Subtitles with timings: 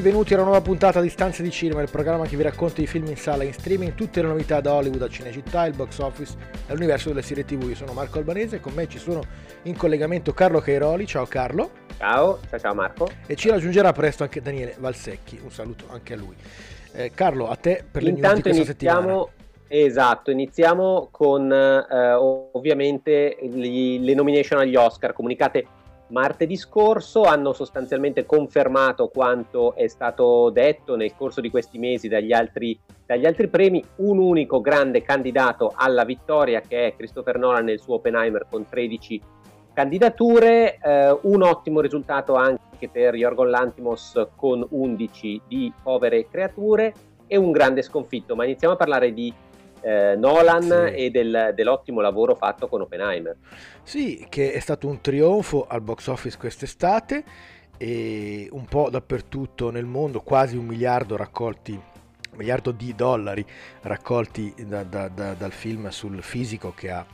[0.00, 2.86] Benvenuti a una nuova puntata di Stanze di Cinema, il programma che vi racconta i
[2.86, 5.98] film in sala e in streaming, tutte le novità da Hollywood a Cinecittà, il box
[5.98, 7.68] office e l'universo delle serie TV.
[7.68, 9.20] Io sono Marco Albanese e con me ci sono
[9.64, 11.06] in collegamento Carlo Cairoli.
[11.06, 11.70] Ciao Carlo.
[11.98, 13.10] Ciao, ciao, ciao Marco.
[13.26, 15.38] E ci raggiungerà presto anche Daniele Valsecchi.
[15.42, 16.34] Un saluto anche a lui.
[16.92, 19.00] Eh, Carlo, a te per le Intanto news di questa iniziamo...
[19.00, 19.38] settimana.
[19.72, 25.66] Esatto, iniziamo con eh, ovviamente gli- le nomination agli Oscar comunicate
[26.10, 32.32] martedì scorso, hanno sostanzialmente confermato quanto è stato detto nel corso di questi mesi dagli
[32.32, 37.80] altri, dagli altri premi, un unico grande candidato alla vittoria che è Christopher Nolan nel
[37.80, 39.22] suo Oppenheimer con 13
[39.72, 46.92] candidature, eh, un ottimo risultato anche per Yorgos Lantimos con 11 di Povere Creature
[47.26, 49.32] e un grande sconfitto, ma iniziamo a parlare di
[49.80, 50.94] eh, Nolan Sì.
[51.04, 53.36] e del- dell'ottimo lavoro fatto con Oppenheimer.
[53.82, 57.24] Sì, che è stato un trionfo al box office quest'estate
[57.76, 63.44] e un po' dappertutto nel mondo, quasi un miliardo raccolti, un miliardo di dollari
[63.82, 67.04] raccolti da- da- da- dal film sul fisico che ha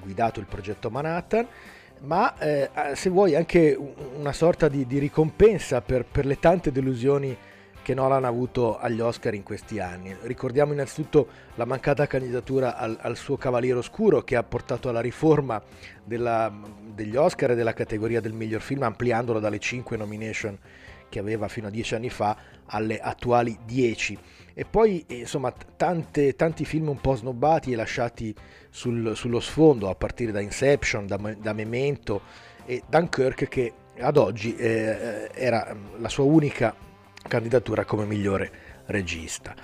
[0.00, 1.46] guidato il progetto Manhattan,
[2.02, 6.72] ma eh, se vuoi anche un- una sorta di, di ricompensa per, per le tante
[6.72, 7.36] delusioni
[7.90, 10.14] che Nolan ha avuto agli Oscar in questi anni.
[10.22, 15.60] Ricordiamo innanzitutto la mancata candidatura al, al suo Cavaliere Oscuro che ha portato alla riforma
[16.04, 16.52] della-
[16.94, 20.56] degli Oscar e della categoria del miglior film, ampliandolo dalle 5 nomination
[21.08, 24.16] che aveva fino a 10 anni fa alle attuali 10.
[24.54, 28.32] E poi insomma tante- tanti film un po' snobbati e lasciati
[28.68, 32.20] sul- sullo sfondo, a partire da Inception, da, da Memento
[32.66, 36.86] e Dunkirk che ad oggi eh, era la sua unica
[37.28, 38.50] candidatura come migliore
[38.86, 39.54] regista.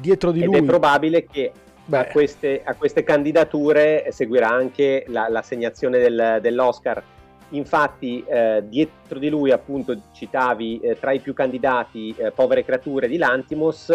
[0.00, 0.58] Dietro di Ed lui...
[0.58, 1.52] è probabile che
[1.90, 7.02] a, queste, a queste candidature seguirà anche la- l'assegnazione del- dell'Oscar.
[7.50, 13.08] Infatti, eh, dietro di lui, appunto, citavi eh, tra i più candidati eh, Povere Creature
[13.08, 13.90] di Lantimos.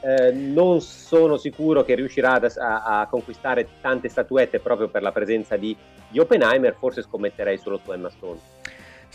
[0.00, 5.10] eh, non sono sicuro che riuscirà ad- a, a conquistare tante statuette proprio per la
[5.10, 5.76] presenza di,
[6.08, 6.74] di Oppenheimer.
[6.78, 8.38] Forse scommetterei solo su Emma Stone.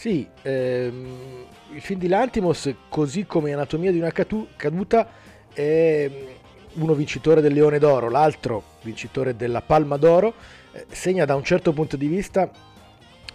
[0.01, 5.07] Sì, ehm, il film di Lantimos, così come Anatomia di una caduta,
[5.53, 10.33] è mm, uno vincitore del Leone d'Oro, l'altro vincitore della Palma d'Oro,
[10.71, 12.49] eh, segna da un certo punto di vista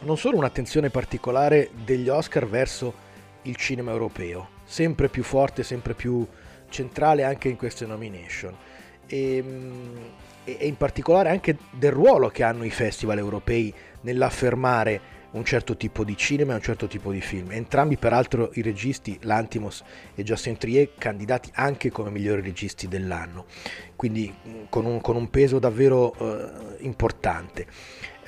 [0.01, 2.93] non solo un'attenzione particolare degli Oscar verso
[3.43, 6.27] il cinema europeo, sempre più forte, sempre più
[6.69, 8.57] centrale anche in queste nomination.
[9.07, 9.97] E, mm,
[10.43, 15.77] e- e in particolare anche del ruolo che hanno i festival europei nell'affermare un certo
[15.77, 17.53] tipo di cinema e un certo tipo di film.
[17.53, 23.45] Entrambi, peraltro, i registi, Lantimos e Justin Trier, candidati anche come migliori registi dell'anno,
[23.95, 27.67] quindi mh, con un, con un peso davvero eh, importante.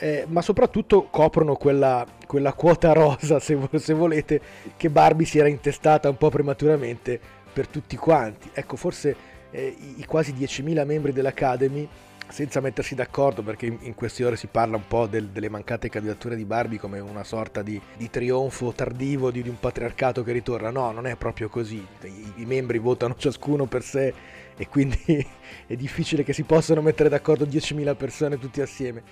[0.00, 4.40] Eh, ma soprattutto coprono quella, quella quota rosa, se, se volete,
[4.76, 7.19] che Barbie si era intestata un po' prematuramente
[7.52, 8.50] per tutti quanti.
[8.52, 9.16] Ecco, forse
[9.50, 11.88] eh, i quasi 10.000 membri dell'Academy
[12.28, 16.36] senza mettersi d'accordo perché in, queste ore si parla un po' del- delle mancate candidature
[16.36, 20.70] di Barbie come una sorta di, di trionfo tardivo di, di un patriarcato che ritorna.
[20.70, 21.84] No, non è proprio così.
[22.02, 24.12] I, i membri votano ciascuno per sé
[24.56, 24.98] e quindi
[25.66, 29.02] è difficile che si possano mettere d'accordo 10.000 persone tutti assieme,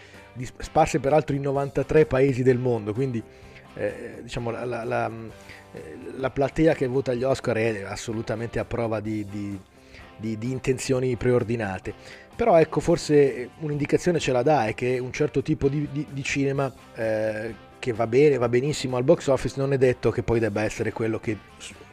[0.59, 2.93] sparse peraltro in 93 paesi del mondo.
[2.93, 3.23] Quindi
[3.75, 5.11] eh, diciamo la, la- la-
[5.73, 9.25] eh, la platea che vota gli Oscar è assolutamente a prova di-
[10.19, 11.93] di- di intenzioni preordinate.
[12.37, 16.23] Però ecco, forse un'indicazione ce la dà, è che un certo tipo di, di- di
[16.23, 20.39] cinema eh, che va bene, va benissimo al box office, non è detto che poi
[20.39, 21.39] debba essere quello che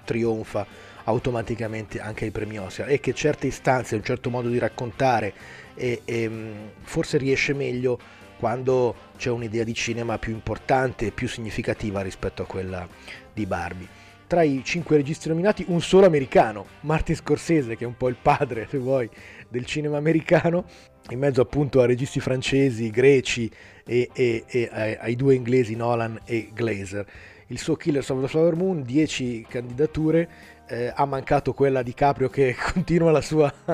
[0.03, 0.65] trionfa
[1.05, 5.33] automaticamente anche ai premi Oscar e che certe istanze, un certo modo di raccontare
[5.75, 7.97] e, e, mh, forse riesce meglio
[8.37, 12.85] quando c'è un'idea di cinema più importante e più significativa rispetto a quella
[13.33, 14.01] di Barbie.
[14.27, 18.17] Tra i cinque registi nominati, un solo americano, Martin Scorsese, che è un po' il
[18.19, 19.07] padre, se vuoi,
[19.53, 20.65] del cinema americano,
[21.11, 23.49] in mezzo appunto a registi francesi, greci
[23.85, 27.05] e, e- e ai, ai due inglesi Nolan e Glazer.
[27.47, 30.27] Il suo Killers of the Flower Moon, 10 candidature,
[30.67, 33.53] eh, ha mancato quella di Caprio che continua la sua,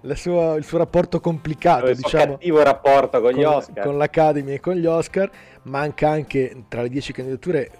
[0.00, 3.84] la sua- il suo rapporto complicato, il diciamo, cattivo rapporto con gli con, Oscar.
[3.84, 5.30] con l'Academy e con gli Oscar.
[5.62, 7.70] Manca anche tra le 10 candidature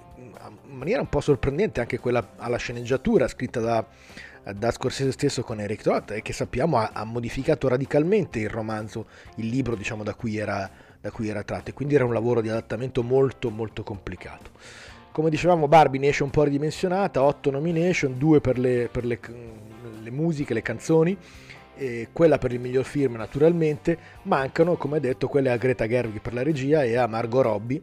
[0.68, 3.84] in maniera un po' sorprendente anche quella alla sceneggiatura scritta da,
[4.54, 9.06] da Scorsese stesso con Eric Trott e che sappiamo ha, ha, modificato radicalmente il romanzo,
[9.36, 10.70] il libro diciamo da cui, era,
[11.00, 14.50] da cui era tratto e quindi era un lavoro di adattamento molto molto complicato.
[15.10, 19.18] Come dicevamo Barbie ne esce un po' ridimensionata, 8 nomination, 2 per le, per le,
[20.02, 21.16] le musiche, le canzoni,
[22.12, 26.42] quella per il miglior film naturalmente, mancano come detto quelle a Greta Gerwig per la
[26.42, 27.82] regia e a Margot Robbie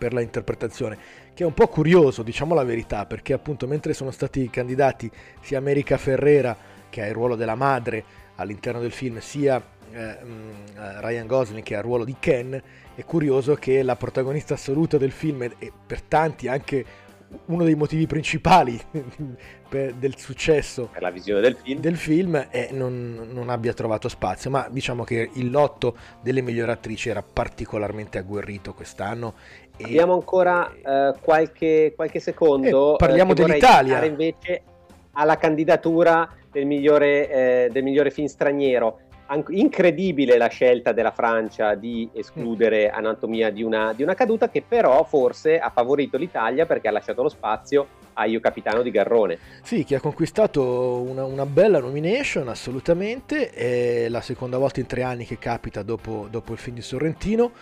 [0.00, 0.96] per la interpretazione,
[1.40, 5.10] che è un po' curioso, diciamo la verità, perché appunto mentre sono stati candidati
[5.40, 6.54] sia America Ferrera,
[6.90, 8.04] che ha il ruolo della madre
[8.34, 9.58] all'interno del film, sia
[9.90, 10.50] eh, mm,
[10.98, 12.62] Ryan Gosling che ha il ruolo di Ken,
[12.94, 16.84] è curioso che la protagonista assoluta del film e per tanti anche
[17.46, 18.78] uno dei motivi principali
[19.70, 24.50] del successo per la visione del film, del film è non, non, abbia trovato spazio,
[24.50, 29.34] ma diciamo che il lotto delle migliori attrici era particolarmente agguerrito quest'anno.
[29.80, 32.94] E, Abbiamo ancora eh, qualche, qualche, secondo.
[32.94, 34.04] Eh, parliamo eh, dell'Italia.
[34.04, 34.62] invece
[35.12, 38.98] alla candidatura del migliore, eh, del migliore film straniero
[39.50, 42.96] incredibile la scelta della Francia di escludere mm.
[42.96, 47.22] Anatomia di una, di una, caduta che però forse ha favorito l'Italia perché ha lasciato
[47.22, 49.38] lo spazio a Io Capitano di Garrone.
[49.62, 55.04] Sì, che ha conquistato una, una bella nomination assolutamente, è la seconda volta in tre
[55.04, 57.52] anni che capita dopo, dopo il film di Sorrentino.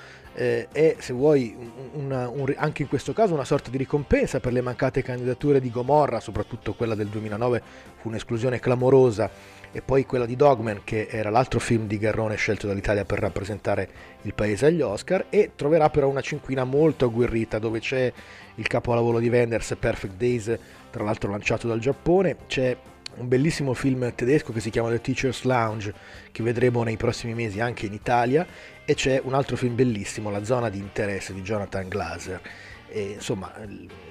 [0.40, 1.52] Eh, è se vuoi
[1.94, 5.68] una, un, anche in questo caso una sorta di ricompensa per le mancate candidature di
[5.68, 7.60] Gomorra, soprattutto quella del 2009
[7.96, 9.28] fu un'esclusione clamorosa
[9.72, 13.88] e poi quella di Dogman che era l'altro film di Garrone scelto dall'Italia per rappresentare
[14.22, 18.12] il paese agli Oscar e troverà però una cinquina molto agguerrita dove c'è
[18.54, 20.56] il capolavoro di Wenders Perfect Days
[20.90, 22.76] tra l'altro lanciato dal Giappone c'è
[23.18, 25.92] un bellissimo film tedesco che si chiama The Teacher's Lounge
[26.30, 28.46] che vedremo nei prossimi mesi anche in Italia
[28.84, 32.40] e c'è un altro film bellissimo La zona di interesse di Jonathan Glaser
[32.88, 33.52] e, insomma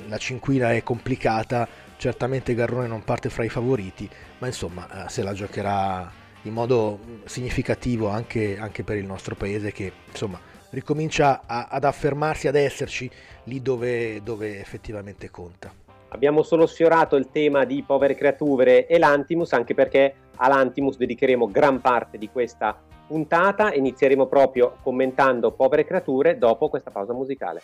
[0.08, 1.68] la cinquina è complicata
[1.98, 6.12] certamente Garrone non parte fra i favoriti, ma insomma eh, se la giocherà
[6.44, 10.40] in modo significativo anche, anche per il nostro paese che insomma
[10.70, 13.10] ricomincia a, ad affermarsi, ad esserci
[13.46, 15.87] lì dove, dove effettivamente conta.
[16.10, 21.82] Abbiamo solo sfiorato il tema di Povere Creature e l'Antimus, anche perché all'Antimus dedicheremo gran
[21.82, 23.74] parte di questa puntata.
[23.74, 27.62] Inizieremo proprio commentando Povere Creature dopo questa pausa musicale.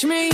[0.00, 0.29] touch me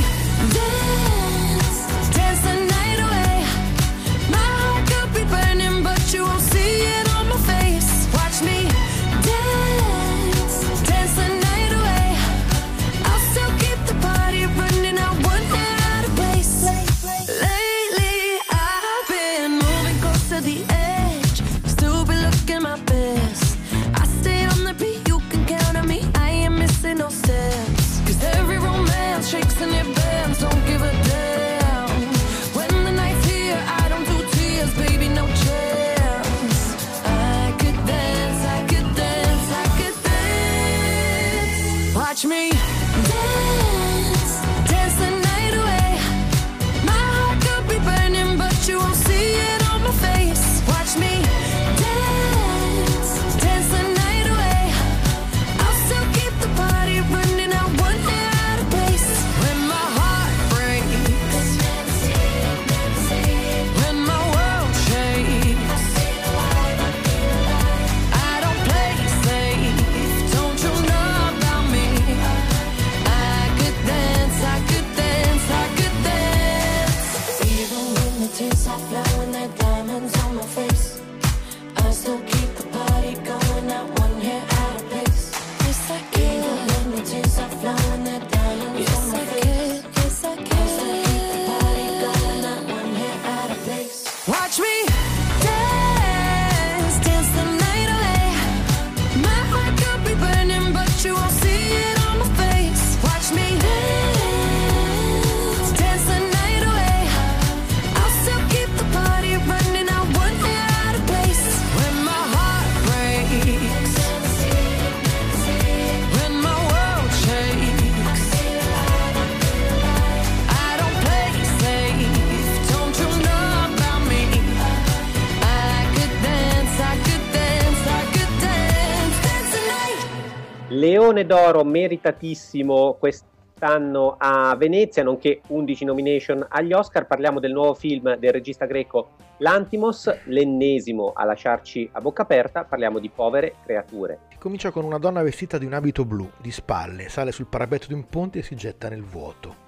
[130.77, 137.07] Leone d'oro meritatissimo quest'anno a Venezia, nonché 11 nomination agli Oscar.
[137.07, 142.65] Parliamo del nuovo film del regista greco Lantimos, l'ennesimo a lasciarci a bocca aperta.
[142.65, 144.19] Parliamo di povere creature.
[144.39, 147.95] Comincia con una donna vestita di un abito blu, di spalle, sale sul parapetto di
[147.95, 149.65] un ponte e si getta nel vuoto.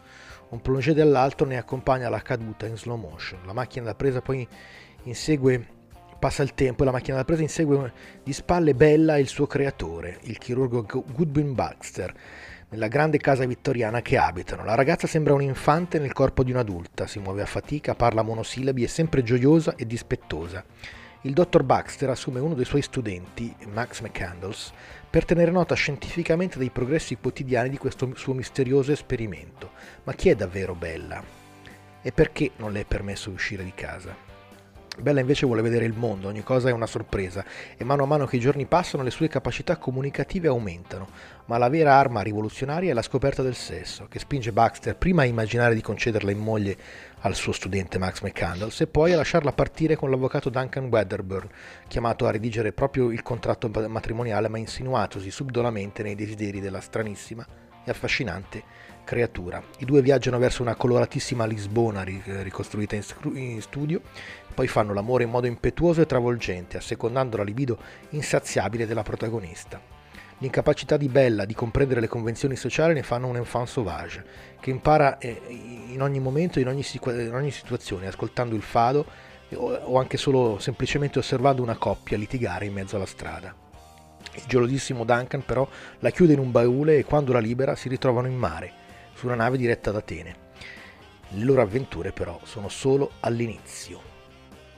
[0.51, 3.41] Un plongé dall'alto ne accompagna la caduta in slow motion.
[3.47, 4.47] La macchina da presa poi
[5.05, 5.77] insegue
[6.19, 7.93] Passa il tempo e la macchina da presa insegue
[8.25, 12.13] di spalle Bella e il suo creatore, il chirurgo Goodwin Baxter,
[12.71, 14.65] nella grande casa vittoriana che abitano.
[14.65, 18.83] La ragazza sembra un infante nel corpo di un'adulta, si muove a fatica, parla monosillabi,
[18.83, 20.65] è sempre gioiosa e dispettosa.
[21.23, 24.73] Il dottor Baxter assume uno dei suoi studenti, Max McCandles,
[25.09, 29.71] per tenere nota scientificamente dei progressi quotidiani di questo suo misterioso esperimento.
[30.03, 31.23] Ma chi è davvero Bella?
[32.03, 34.28] E perché non le è permesso uscire di casa?
[35.01, 37.45] Bella invece vuole vedere il mondo, ogni cosa è una sorpresa
[37.77, 41.07] e mano a mano che i giorni passano le sue capacità comunicative aumentano,
[41.47, 45.27] ma la vera arma rivoluzionaria è la scoperta del sesso, che spinge Baxter prima a
[45.27, 46.77] immaginare di concederla in moglie
[47.21, 51.49] al suo studente Max McCandles e poi a lasciarla partire con l'avvocato Duncan Wedderburn,
[51.87, 57.47] chiamato a redigere proprio il contratto matrimoniale ma insinuatosi subdolamente nei desideri della stranissima
[57.85, 58.63] e affascinante
[59.05, 59.63] creatura.
[59.79, 64.03] I due viaggiano verso una coloratissima Lisbona ricostruita in studio
[64.59, 67.79] poi fanno l'amore in modo impetuoso e travolgente, assecondando la libido
[68.11, 69.81] insaziabile della protagonista.
[70.39, 74.25] L'incapacità di Bella di comprendere le convenzioni sociali ne fanno un enfant sauvage,
[74.59, 79.07] che impara eh, in ogni momento, in ogni, in ogni situazione, ascoltando il fado
[79.55, 83.55] o anche solo semplicemente osservando una coppia litigare in mezzo alla strada.
[84.35, 85.69] Il gelosissimo Duncan però
[86.01, 88.73] la chiude in un baule e quando la libera si ritrovano in mare,
[89.15, 90.37] su una nave diretta ad Atene.
[91.29, 94.17] Le loro avventure però sono solo all'inizio.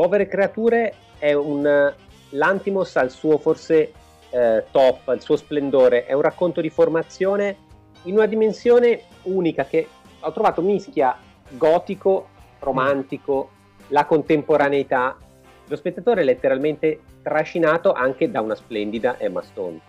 [0.00, 1.92] Povere creature è un
[2.30, 3.92] l'Antimos al suo forse
[4.30, 7.57] eh, top, al suo splendore, è un racconto di formazione
[8.04, 9.87] in una dimensione unica che
[10.21, 11.19] ho trovato mischia
[11.50, 12.28] gotico,
[12.61, 13.50] romantico,
[13.88, 15.19] la contemporaneità.
[15.66, 19.80] Lo spettatore è letteralmente trascinato anche da una splendida Emma Stone.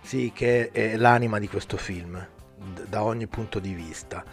[0.00, 2.26] Sì, che è l'anima di questo film,
[2.88, 4.24] da ogni punto di vista.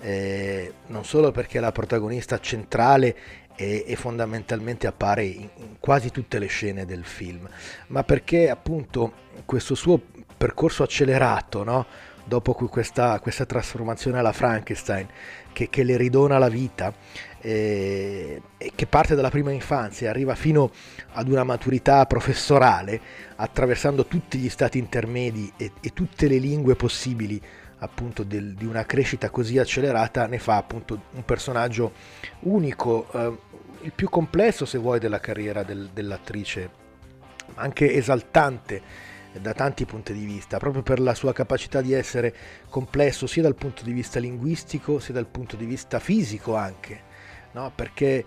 [0.00, 3.16] Eh, non solo perché la protagonista centrale
[3.56, 7.48] e, e fondamentalmente appare in, quasi tutte le scene del film,
[7.88, 9.12] ma perché appunto
[9.44, 10.00] questo suo
[10.36, 11.86] percorso accelerato, no?
[12.24, 15.06] dopo questa, questa, trasformazione alla Frankenstein,
[15.52, 16.92] che, che le ridona la vita,
[17.40, 18.40] eh,
[18.74, 20.70] che parte dalla prima infanzia e arriva fino
[21.12, 23.00] ad una maturità professorale,
[23.36, 27.40] attraversando tutti gli stati intermedi e, e tutte le lingue possibili
[27.78, 31.92] appunto del, di una crescita così accelerata ne fa appunto un personaggio
[32.40, 33.43] unico, eh,
[33.84, 36.70] il più complesso se vuoi della carriera del, dell'attrice,
[37.54, 42.34] anche esaltante da tanti punti di vista, proprio per la sua capacità di essere
[42.70, 47.12] complesso sia dal punto di vista linguistico sia dal punto di vista fisico anche.
[47.54, 47.70] No?
[47.72, 48.24] perché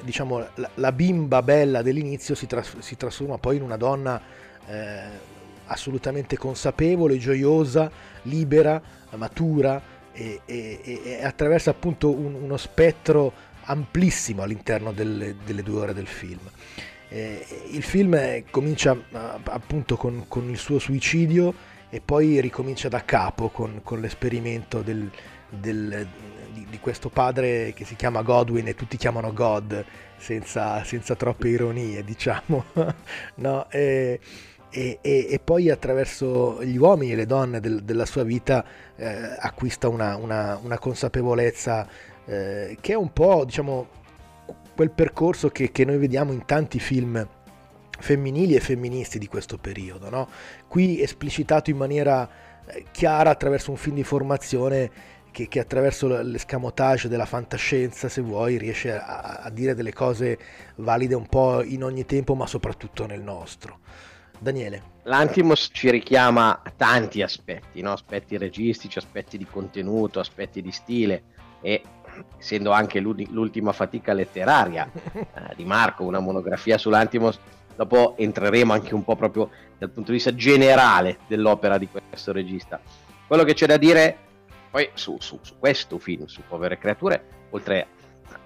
[0.00, 4.20] diciamo, la, la, bimba bella dell'inizio si, tras- si, trasforma poi in una donna
[4.66, 5.00] eh,
[5.66, 7.88] assolutamente consapevole, gioiosa,
[8.22, 9.80] libera, matura
[10.10, 13.32] e, e, e attraversa appunto un, uno spettro
[13.64, 16.40] amplissimo all'interno delle, delle due ore del film.
[17.08, 18.96] Eh, il film comincia
[19.44, 21.54] appunto con, con, il suo suicidio
[21.90, 25.08] e poi ricomincia da capo con, con l'esperimento del,
[25.48, 26.08] del,
[26.52, 29.84] di, di, questo padre che si chiama Godwin e tutti chiamano God
[30.16, 32.64] senza, senza troppe ironie, diciamo.
[33.36, 33.70] no?
[33.70, 34.18] e,
[34.70, 38.64] e, e, e, poi attraverso gli uomini e le donne del, della sua vita
[38.96, 41.86] eh, acquista una, una, una consapevolezza
[42.26, 43.88] eh, che è un po' diciamo
[44.74, 47.26] quel percorso che, che, noi vediamo in tanti film
[47.98, 50.28] femminili e femministi di questo periodo, no?
[50.66, 52.28] qui esplicitato in maniera
[52.66, 54.90] eh, chiara attraverso un film di formazione
[55.30, 60.38] che, che attraverso l'escamotage della fantascienza, se vuoi, riesce a, a dire delle cose
[60.76, 63.80] valide un po' in ogni tempo, ma soprattutto nel nostro.
[64.38, 64.92] Daniele.
[65.04, 67.92] L'Antimos ci richiama a tanti aspetti, no?
[67.92, 71.22] aspetti registici, aspetti di contenuto, aspetti di stile
[71.60, 71.82] e
[72.38, 75.24] essendo anche l'ultima fatica letteraria eh,
[75.56, 77.38] di Marco, una monografia sull'Antimos,
[77.76, 82.80] dopo entreremo anche un po' proprio dal punto di vista generale dell'opera di questo regista.
[83.26, 84.18] Quello che c'è da dire
[84.70, 87.86] poi su, su, su questo film, su Povere Creature, oltre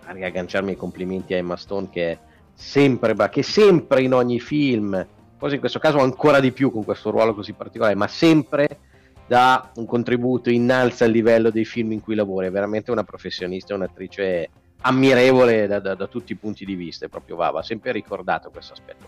[0.05, 2.19] a riagganciarmi i complimenti a Emma Stone che
[2.53, 5.07] sempre, che sempre in ogni film,
[5.39, 8.81] forse in questo caso ancora di più con questo ruolo così particolare, ma sempre
[9.29, 13.75] dà un contributo, innalza il livello dei film in cui lavora, è veramente una professionista,
[13.75, 14.49] un'attrice
[14.81, 18.73] ammirevole da, da, da tutti i punti di vista, proprio va, va sempre ricordato questo
[18.73, 19.07] aspetto.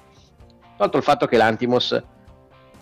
[0.76, 2.02] Tolto il fatto che l'Antimos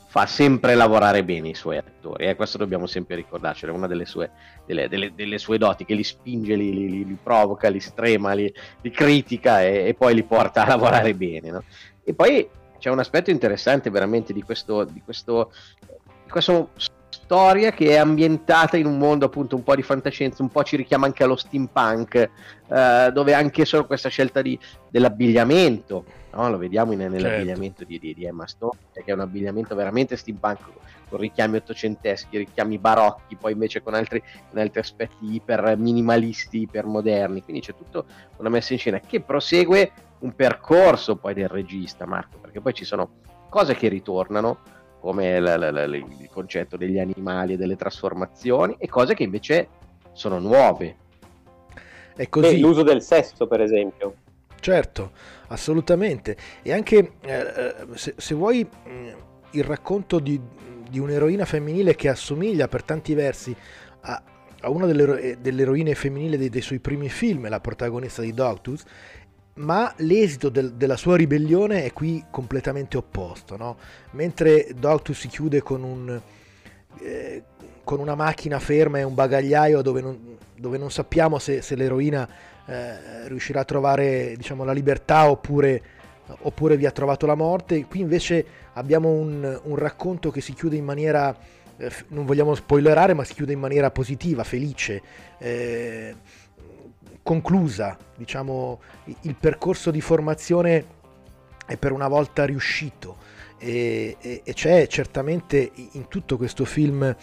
[0.09, 2.35] fa sempre lavorare bene i suoi attori e eh?
[2.35, 4.30] questo dobbiamo sempre ricordarcelo, è una delle sue,
[4.64, 8.52] delle, delle, delle sue, doti che li spinge, li, li, li provoca, li strema, li,
[8.80, 11.50] li critica e, e, poi li porta a lavorare bene.
[11.50, 11.62] No?
[12.02, 15.52] E poi c'è un aspetto interessante veramente di questo, di questo,
[16.25, 16.71] di questo
[17.28, 20.76] storia che è ambientata in un mondo appunto un po' di fantascienza, un po' ci
[20.76, 24.58] richiama anche allo steampunk, eh, dove anche solo questa scelta di,
[24.88, 26.49] dell'abbigliamento, no?
[26.49, 27.92] lo vediamo in, nell'abbigliamento certo.
[27.92, 30.61] di, di, di, Emma Stone, che è un abbigliamento veramente steampunk,
[31.11, 36.87] con richiami ottocenteschi, richiami barocchi, poi invece con altri, con altri aspetti iper minimalisti, iper
[36.87, 38.02] moderni, quindi c'è tutta
[38.38, 42.87] una messa in scena che prosegue un percorso poi del regista, Marco, perché poi ci
[42.87, 43.16] sono
[43.50, 48.88] cose che ritornano, come la, la, la, il concetto degli animali e delle trasformazioni, e
[48.88, 49.68] cose che invece
[50.12, 50.96] sono nuove.
[52.14, 52.54] È così.
[52.54, 54.14] Beh, l'uso del sesso, per esempio.
[54.60, 55.12] Certo,
[55.48, 56.36] assolutamente.
[56.62, 59.08] E anche eh, eh se, se, vuoi mm,
[59.52, 60.40] il racconto di,
[60.90, 63.54] di, un'eroina femminile che assomiglia per tanti versi
[64.00, 64.22] a,
[64.60, 68.32] a una delle, eh, delle eroine femminili dei, dei, suoi primi film, la protagonista di
[68.32, 68.82] Dogtooth,
[69.58, 73.56] ma l'esito del, della sua ribellione è qui completamente opposto.
[73.56, 73.76] No?
[74.12, 76.20] Mentre Doctor si chiude con, un,
[77.00, 77.42] eh,
[77.84, 82.28] con, una macchina ferma e un bagagliaio dove non, dove non sappiamo se, se l'eroina
[82.66, 85.82] eh, riuscirà a trovare diciamo, la libertà oppure,
[86.42, 90.76] oppure, vi ha trovato la morte, qui invece abbiamo un, un racconto che si chiude
[90.76, 91.36] in maniera,
[91.76, 95.02] eh, non vogliamo spoilerare, ma si chiude in maniera positiva, felice
[95.38, 96.14] eh,
[97.28, 98.80] conclusa, diciamo,
[99.20, 100.87] il percorso di formazione
[101.66, 103.18] è per una volta riuscito
[103.58, 107.14] e, e, e c'è certamente in tutto questo film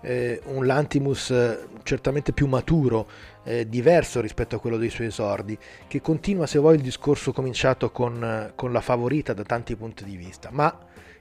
[0.00, 3.08] eh, un Lantimus eh, certamente più maturo,
[3.44, 7.92] eh, diverso rispetto a quello dei suoi esordi, che continua se vuoi il discorso cominciato
[7.92, 10.76] con, con la favorita da tanti punti di vista, ma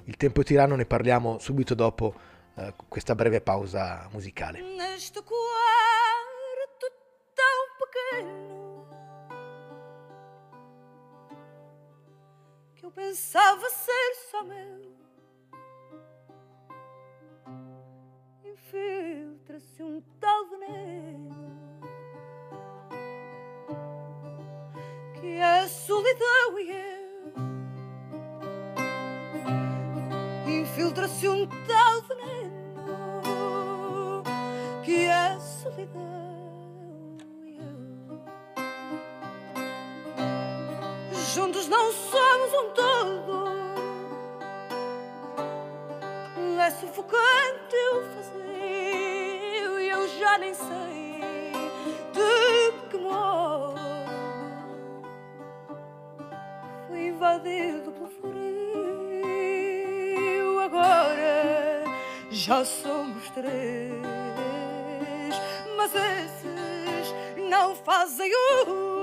[0.06, 2.16] il tempo tiranno ne parliamo subito dopo
[2.56, 4.62] eh, questa breve pausa musicale.
[7.92, 8.88] Pequeno
[12.76, 14.92] que eu pensava ser só meu.
[18.44, 21.30] Infiltra-se um tal veneno
[25.20, 27.12] que é solidão e eu.
[30.62, 32.62] Infiltra-se um tal veneno
[34.84, 36.31] que é solidão.
[41.34, 43.52] Juntos não somos um todo.
[46.60, 51.20] É sufocante o fazer e eu já nem sei
[52.14, 53.80] de que modo
[56.88, 59.40] fui invadido pelo frio.
[60.60, 61.84] Agora
[62.30, 64.06] já somos três,
[65.78, 67.16] mas esses
[67.50, 69.01] não fazem o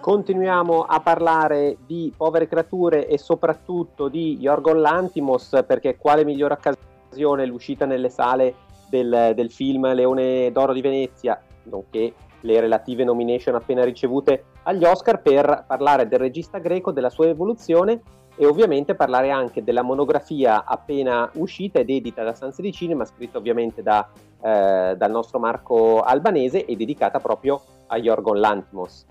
[0.00, 7.44] Continuiamo a parlare di povere creature e soprattutto di Yorgos Lantimos perché quale migliore occasione
[7.44, 8.54] l'uscita nelle sale
[8.88, 15.20] del, del film Leone d'Oro di Venezia, nonché le relative nomination appena ricevute agli Oscar
[15.20, 18.00] per parlare del regista greco, della sua evoluzione
[18.36, 23.38] e ovviamente parlare anche della monografia appena uscita ed edita da Sanse di Cinema, scritta
[23.38, 24.08] ovviamente da,
[24.40, 29.06] eh, dal nostro Marco Albanese e dedicata proprio a Jorgon Lantimos.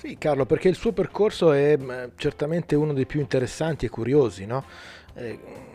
[0.00, 4.46] Sì, Carlo, perché il suo percorso è mm, certamente uno dei più interessanti e curiosi,
[4.46, 4.64] no?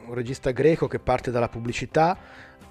[0.07, 2.17] Un regista greco che parte dalla pubblicità,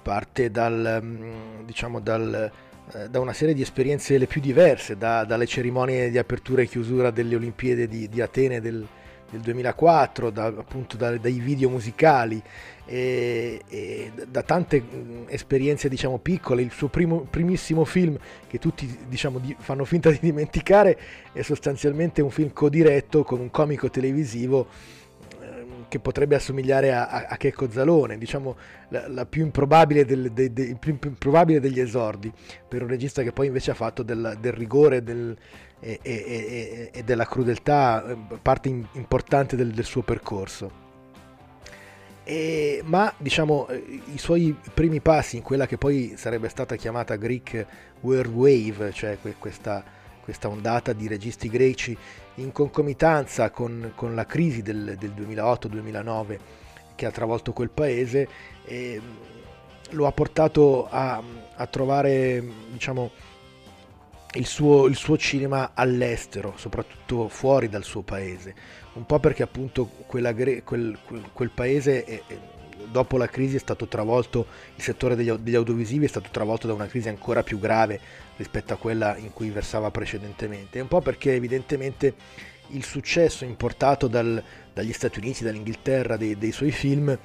[0.01, 2.51] parte dal, mm, diciamo, dal,
[2.93, 6.65] eh, da una serie di esperienze le più diverse, da, dalle cerimonie di apertura e
[6.65, 8.85] chiusura delle Olimpiadi di, di Atene del,
[9.29, 12.41] del 2004, da, appunto da, dai video musicali
[12.85, 14.83] e, e da tante
[15.27, 20.19] esperienze diciamo piccole, il suo primo, primissimo film che tutti diciamo di, fanno finta di
[20.21, 20.97] dimenticare
[21.33, 24.67] è sostanzialmente un film codiretto con un comico televisivo
[25.87, 28.55] che potrebbe assomigliare a, a, a Checco Zalone, diciamo
[28.89, 32.31] la, la più improbabile del, de, de, il più improbabile degli esordi,
[32.67, 35.35] per un regista che poi invece ha fatto del, del rigore del,
[35.79, 40.83] e, e, e, della crudeltà ehm, parte in, importante del, del suo percorso.
[42.23, 47.15] E, ma diciamo eh, i suoi primi passi in quella che poi sarebbe stata chiamata
[47.17, 47.65] Greek
[48.01, 49.83] World Wave, cioè questa,
[50.23, 51.95] questa ondata di registi greci
[52.35, 56.39] in concomitanza con, con la crisi del, del 2008-2009
[56.95, 58.27] che ha travolto quel paese,
[58.65, 59.01] eh,
[59.91, 61.21] lo ha portato a,
[61.55, 63.11] a trovare diciamo,
[64.33, 68.55] il suo, il suo, cinema all'estero, soprattutto fuori dal suo paese,
[68.93, 70.97] un po' perché appunto quella, quel,
[71.33, 72.21] quel, paese è,
[72.89, 76.73] dopo la crisi è stato travolto, il settore degli, degli, audiovisivi è stato travolto da
[76.73, 77.99] una crisi ancora più grave
[78.37, 82.13] rispetto a quella in cui versava precedentemente, un po' perché evidentemente
[82.69, 84.43] il successo importato dal,
[84.73, 87.17] dagli Stati Uniti, dall'Inghilterra dei, dei suoi film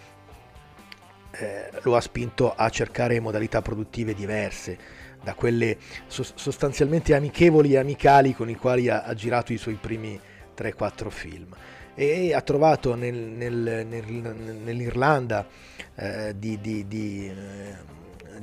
[1.33, 4.79] eh, lo ha spinto a cercare modalità produttive diverse
[5.23, 10.19] da quelle sostanzialmente amichevoli e amicali con i quali ha, ha girato i suoi primi
[10.57, 11.55] 3-4 film.
[11.95, 14.05] E ha trovato nel, nel, nel,
[14.65, 15.47] nell'Irlanda
[15.95, 17.77] eh, di, di, di, eh,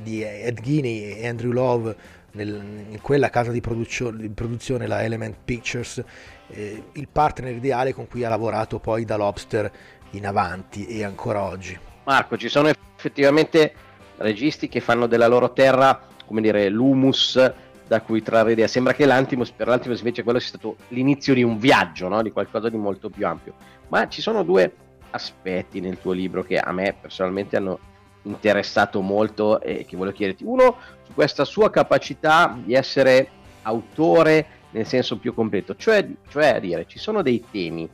[0.01, 1.95] di, Ed Guinea e Andrew Love
[2.43, 6.03] in quella casa di, di, produzione, la Element Pictures,
[6.49, 9.71] eh, il partner ideale con cui ha lavorato poi da Lobster
[10.11, 11.77] in avanti e ancora oggi.
[12.05, 13.73] Marco, ci sono effettivamente
[14.17, 17.53] registi che fanno della loro terra come dire, l'humus
[17.87, 18.67] da cui trarre idea.
[18.67, 22.21] Sembra che l'Antimus, per l'Antimus invece quello sia stato l'inizio di un viaggio, no?
[22.21, 23.53] di qualcosa di molto più ampio.
[23.87, 24.71] Ma ci sono due
[25.11, 27.79] aspetti nel tuo libro che a me personalmente hanno
[28.23, 30.43] interessato molto e che voglio chiederti.
[30.43, 30.75] Uno,
[31.07, 33.29] su questa sua capacità di essere
[33.63, 37.89] autore nel senso più completo, cioè, cioè a dire, ci sono dei temi,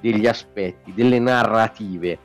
[0.00, 2.18] degli aspetti, delle narrative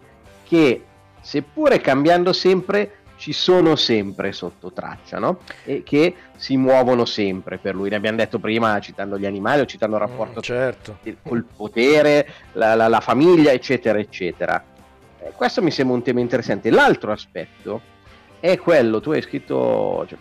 [0.44, 0.84] che
[1.20, 5.40] seppure cambiando sempre ci sono sempre sotto traccia, no?
[5.66, 7.90] E che si muovono sempre per lui.
[7.90, 11.00] Ne abbiamo detto prima citando gli animali o citando il rapporto mm, certo.
[11.24, 14.64] col potere, la, la, la, famiglia, eccetera, eccetera.
[15.20, 16.70] Eh, questo mi sembra un tema interessante.
[16.70, 17.82] L'altro aspetto
[18.40, 20.18] è quello, tu hai scritto cioè,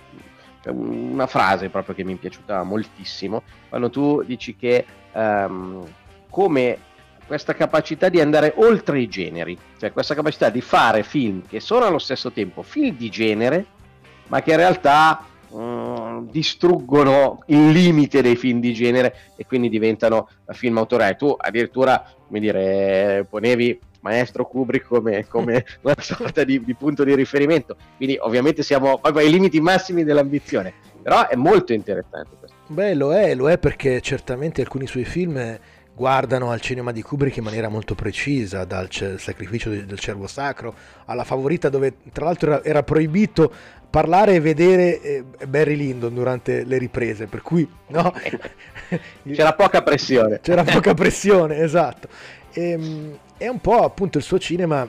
[0.71, 5.85] una frase proprio che mi è piaciuta moltissimo, quando tu dici che um,
[6.31, 6.79] come
[7.27, 11.85] questa capacità di andare oltre i generi, cioè questa capacità di fare film che sono
[11.85, 13.67] allo stesso tempo film di genere,
[14.29, 20.29] ma che in realtà mh, distruggono il limite dei film di genere e quindi diventano
[20.49, 21.17] film autorali.
[21.17, 27.15] Tu addirittura, come dire, ponevi maestro Kubrick come, come una sorta di, di, punto di
[27.15, 32.57] riferimento, quindi ovviamente siamo ai limiti massimi dell'ambizione, però è molto interessante questo.
[32.69, 35.59] Beh, lo è, lo è perché certamente alcuni suoi film
[35.95, 40.75] guardano al cinema di Kubrick in maniera molto precisa, dal sacrificio del cervo sacro
[41.07, 43.51] alla favorita dove tra l'altro era, era proibito
[43.89, 48.13] parlare e vedere eh, Barry Lyndon durante le riprese, per cui no?
[49.33, 50.41] c'era poca pressione.
[50.43, 52.09] C'era poca pressione, esatto.
[52.53, 54.89] E, ehm, è un po' appunto il suo cinema,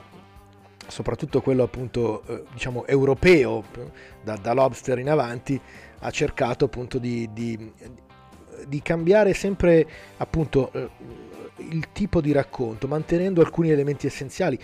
[0.87, 3.63] soprattutto quello appunto eh, diciamo europeo,
[4.23, 5.59] da, da Lobster in avanti,
[5.99, 7.71] ha cercato appunto di, di
[8.67, 10.89] di cambiare sempre appunto eh,
[11.57, 14.57] il tipo di racconto, mantenendo alcuni elementi essenziali.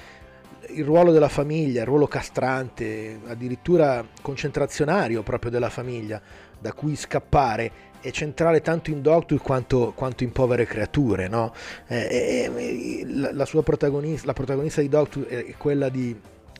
[0.69, 6.21] Il ruolo della famiglia, il ruolo castrante, addirittura concentrazionario proprio della famiglia,
[6.57, 7.71] da cui scappare
[8.03, 11.29] è centrale tanto in Doctor quanto, quanto in Povere Creature.
[11.29, 11.53] No?
[11.87, 16.13] Eh, eh, la, la, sua protagonista, la protagonista di Doctor è quella di,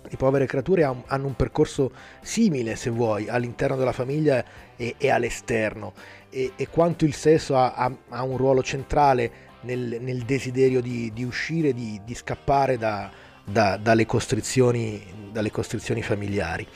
[0.08, 4.44] di Povere Creature, hanno un percorso simile, se vuoi, all'interno della famiglia
[4.78, 5.94] e, e all'esterno
[6.30, 11.12] e, e quanto il sesso ha, ha, ha, un ruolo centrale nel, nel desiderio di,
[11.14, 13.12] di uscire, di, di scappare da,
[13.44, 15.02] da, dalle, costrizioni,
[15.32, 16.68] dalle, costrizioni, familiari.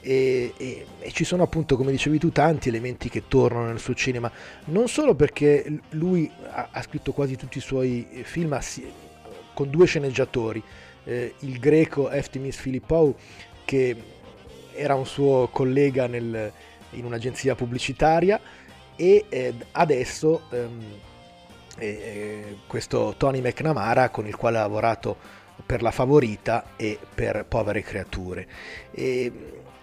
[0.00, 3.94] E, e, e, ci sono appunto, come dicevi tu, tanti elementi che tornano nel suo
[3.94, 4.30] cinema,
[4.66, 8.58] non solo perché lui ha, ha scritto quasi tutti i suoi film
[9.54, 10.62] con due sceneggiatori,
[11.04, 13.14] eh, il greco Eftimis Filippou,
[13.64, 13.96] che
[14.74, 16.52] era un suo collega nel,
[16.90, 18.40] in un'agenzia pubblicitaria,
[18.96, 20.82] e eh, adesso ehm,
[21.78, 27.82] eh, questo Tony McNamara con il quale ha lavorato per La Favorita e per Povere
[27.82, 28.46] Creature.
[28.90, 29.32] E,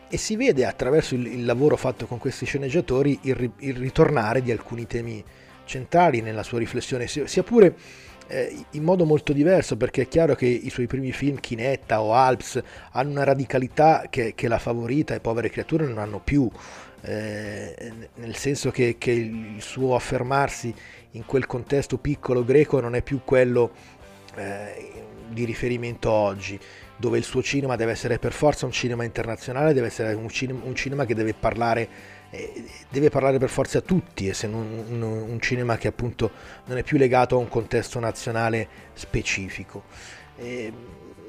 [0.08, 4.52] e si vede attraverso il, il, lavoro fatto con questi sceneggiatori il, il, ritornare di
[4.52, 5.24] alcuni temi
[5.66, 7.76] centrali nella sua riflessione, sia pure
[8.28, 12.14] eh, in modo molto diverso, perché è chiaro che i suoi primi film, Chinetta o
[12.14, 16.50] Alps, hanno una radicalità che, che La Favorita e Povere Creature non hanno più
[17.02, 20.74] eh, nel senso che, che, il suo affermarsi
[21.12, 23.72] in quel contesto piccolo greco non è più quello
[24.36, 26.60] eh, di riferimento oggi,
[26.98, 30.62] dove il suo cinema deve essere per forza un cinema internazionale, deve essere un cinema,
[30.64, 31.90] un cinema che deve parlare,
[32.30, 36.32] eh, deve parlare per forza a tutti, e se non un, un cinema che appunto
[36.66, 39.84] non è più legato a un contesto nazionale specifico.
[40.38, 40.72] Eh,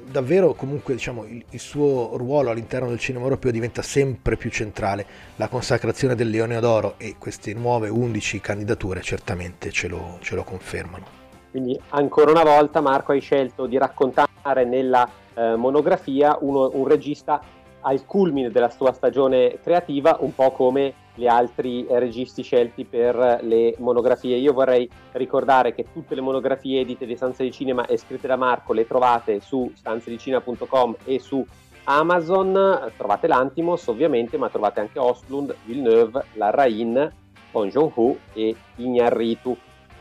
[0.05, 5.05] davvero comunque diciamo, il, il, suo ruolo all'interno del cinema europeo diventa sempre più centrale.
[5.37, 10.43] La consacrazione del Leone d'Oro e queste nuove 11 candidature certamente ce lo, ce lo
[10.43, 11.22] confermano.
[11.53, 17.39] Quindi ancora una volta Marco hai scelto di raccontare nella eh, monografia uno, un regista
[17.81, 23.75] al culmine della sua stagione creativa, un po' come gli altri registi scelti per le
[23.77, 24.37] monografie.
[24.37, 28.35] Io vorrei ricordare che tutte le monografie edite di Stanze di Cinema e scritte da
[28.35, 31.45] Marco le trovate su stanzedicina.com e su
[31.83, 37.13] Amazon, trovate l'Antimos ovviamente, ma trovate anche Ostlund, Villeneuve, Larrain,
[37.51, 39.55] Bong Joon-ho e Ignarritu.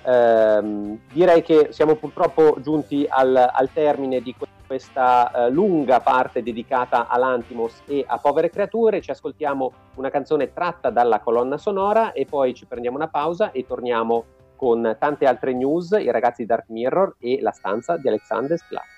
[0.04, 4.34] Eh, direi che siamo purtroppo giunti al, al termine di
[4.66, 9.00] questa eh, lunga parte dedicata all'Antimos e a povere creature.
[9.00, 13.66] Ci ascoltiamo una canzone tratta dalla colonna sonora e poi ci prendiamo una pausa e
[13.66, 14.24] torniamo
[14.56, 18.91] con tante altre news, i ragazzi di Dark Mirror e la stanza di Alexander Sklar.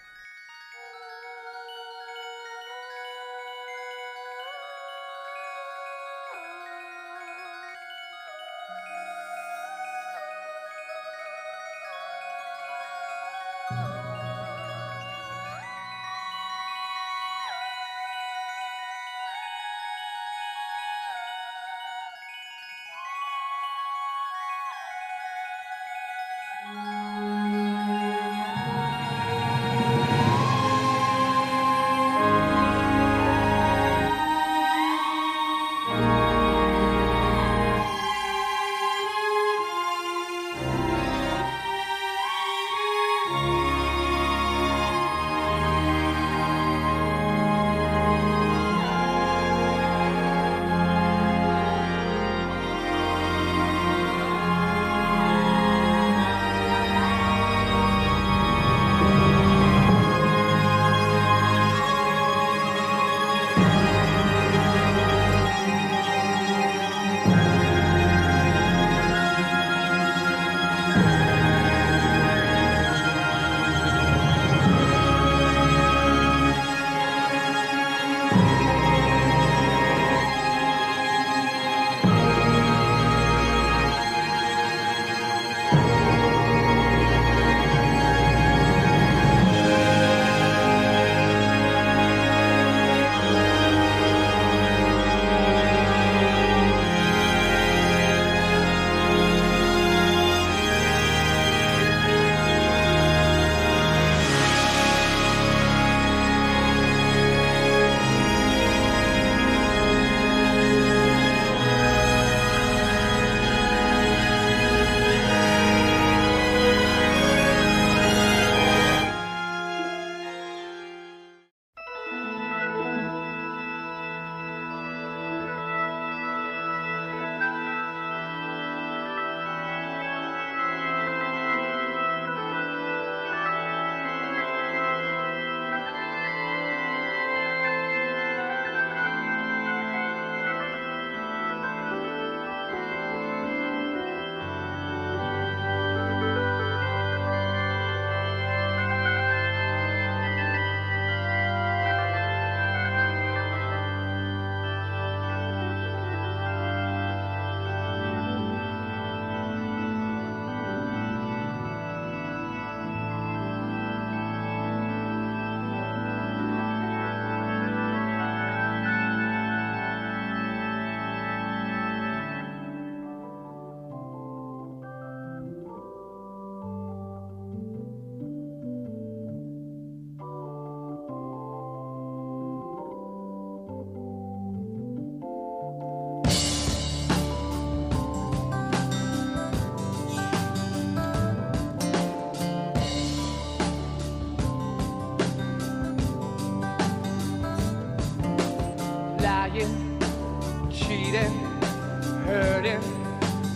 [202.24, 202.80] hurting.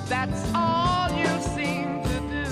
[0.09, 1.27] That's all you
[1.57, 2.49] seem to do.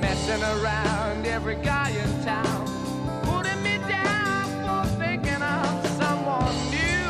[0.00, 2.66] Messing around every guy in town.
[3.24, 7.08] Putting me down for thinking of someone new.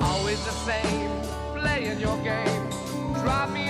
[0.00, 1.10] Always the same,
[1.54, 2.70] playing your game.
[3.22, 3.63] Drop me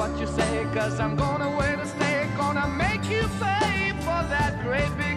[0.00, 2.26] what you say, cause I'm gonna away to stay.
[2.34, 5.09] Gonna make you pay for that great big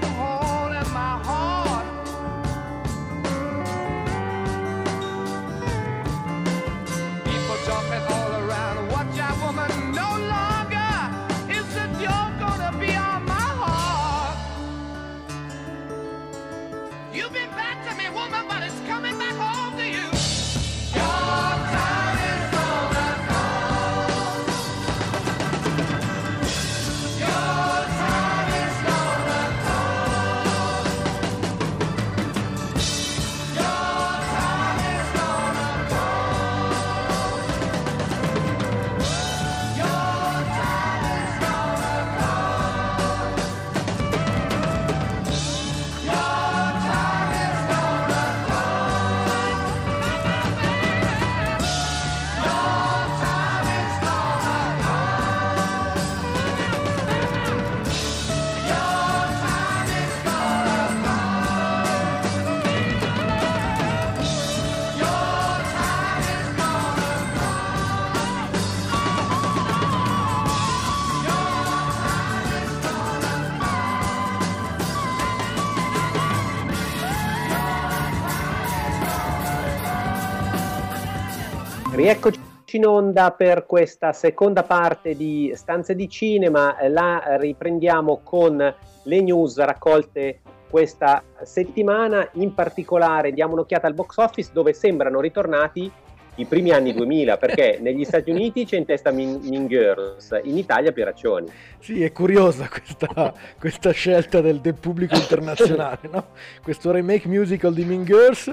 [82.74, 88.58] Rieccoci in onda per questa seconda parte di Stanze di Cinema, la riprendiamo con
[89.04, 95.92] le news raccolte questa settimana, in particolare diamo un'occhiata al box office dove sembrano ritornati
[96.36, 100.58] i primi anni 2000 perché negli Stati Uniti c'è in testa Mean, Mean Girls, in
[100.58, 101.52] Italia Pieraccioni.
[101.80, 106.28] Sì, è curiosa questa, questa scelta del, del pubblico internazionale, no?
[106.64, 108.52] Questo remake musical di Mean Girls,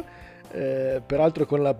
[0.52, 1.74] eh, peraltro con la,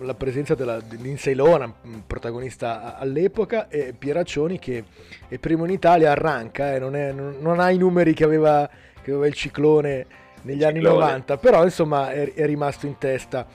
[0.00, 1.72] la presenza della, di Lindsay Lohan,
[2.06, 4.84] protagonista all'epoca, e Pieraccioni che
[5.28, 8.68] è primo in Italia, arranca, eh, non, è- non- non ha i numeri che aveva,
[9.02, 10.06] che aveva il ciclone
[10.42, 11.04] negli anni Ciclone.
[11.04, 13.46] 90, però insomma è, è rimasto in testa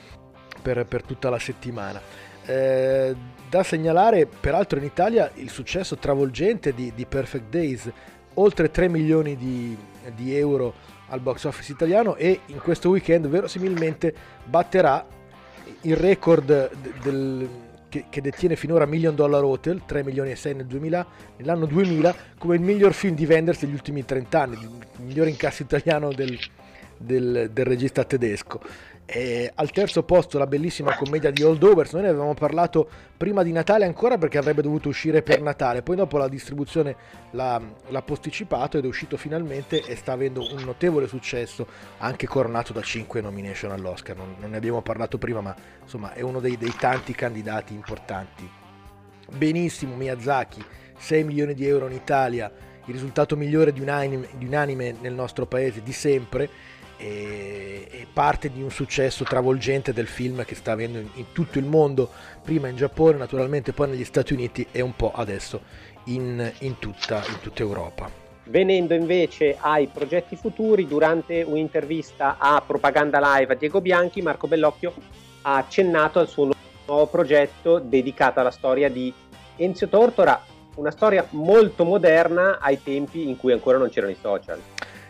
[0.61, 2.01] per, per tutta la settimana.
[2.45, 3.15] Eh,
[3.49, 7.91] da segnalare peraltro in Italia il successo travolgente di, di Perfect Days,
[8.35, 9.75] oltre 3 milioni di,
[10.15, 10.73] di euro
[11.09, 14.13] al box office italiano e in questo weekend verosimilmente
[14.45, 15.05] batterà
[15.81, 16.69] il record de-
[17.01, 17.49] del-
[17.89, 21.05] che, che detiene finora Million Dollar Hotel, 3 milioni e 6 nel 2000,
[21.37, 24.69] nell'anno 2000 come il miglior film di vendersi degli ultimi 30 anni, il
[25.03, 26.37] miglior incasso italiano del,
[26.97, 28.61] del- del regista tedesco.
[29.11, 33.51] E al terzo posto la bellissima commedia di Holdovers, noi ne avevamo parlato prima di
[33.51, 36.95] Natale ancora perché avrebbe dovuto uscire per Natale, poi dopo la distribuzione
[37.31, 41.65] l'ha, l'ha posticipato ed è uscito finalmente e sta avendo un notevole successo,
[41.97, 46.21] anche coronato da 5 nomination all'Oscar, non, non ne abbiamo parlato prima ma insomma è
[46.21, 48.47] uno dei, dei tanti candidati importanti.
[49.35, 50.63] Benissimo Miyazaki,
[50.99, 52.51] 6 milioni di euro in Italia,
[52.85, 57.87] il risultato migliore di un anime, di un anime nel nostro paese di sempre e,
[57.89, 61.65] e parte di un successo travolgente del film che sta avendo in, in tutto il
[61.65, 62.09] mondo,
[62.43, 65.61] prima in Giappone naturalmente, poi negli Stati Uniti e un po' adesso
[66.05, 68.11] in, in tutta, in tutta Europa.
[68.43, 74.93] Venendo invece ai progetti futuri, durante un'intervista a Propaganda Live a Diego Bianchi, Marco Bellocchio
[75.43, 76.51] ha accennato al suo
[76.85, 79.13] nuovo progetto dedicato alla storia di
[79.55, 80.43] Enzio Tortora,
[80.75, 84.59] una storia molto moderna ai tempi in cui ancora non c'erano i social.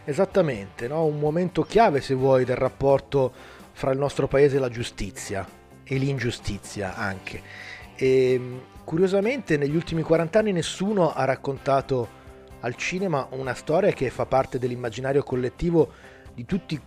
[0.10, 1.06] Esattamente, no?
[1.06, 3.32] un momento chiave se vuoi del rapporto
[3.74, 5.48] fra il nostro paese e la giustizia
[5.84, 7.40] e l'ingiustizia anche.
[7.96, 8.42] E,
[8.84, 12.08] curiosamente negli ultimi 40 anni nessuno ha raccontato
[12.62, 15.92] al cinema una storia che fa parte dell'immaginario collettivo
[16.34, 16.82] di tutti,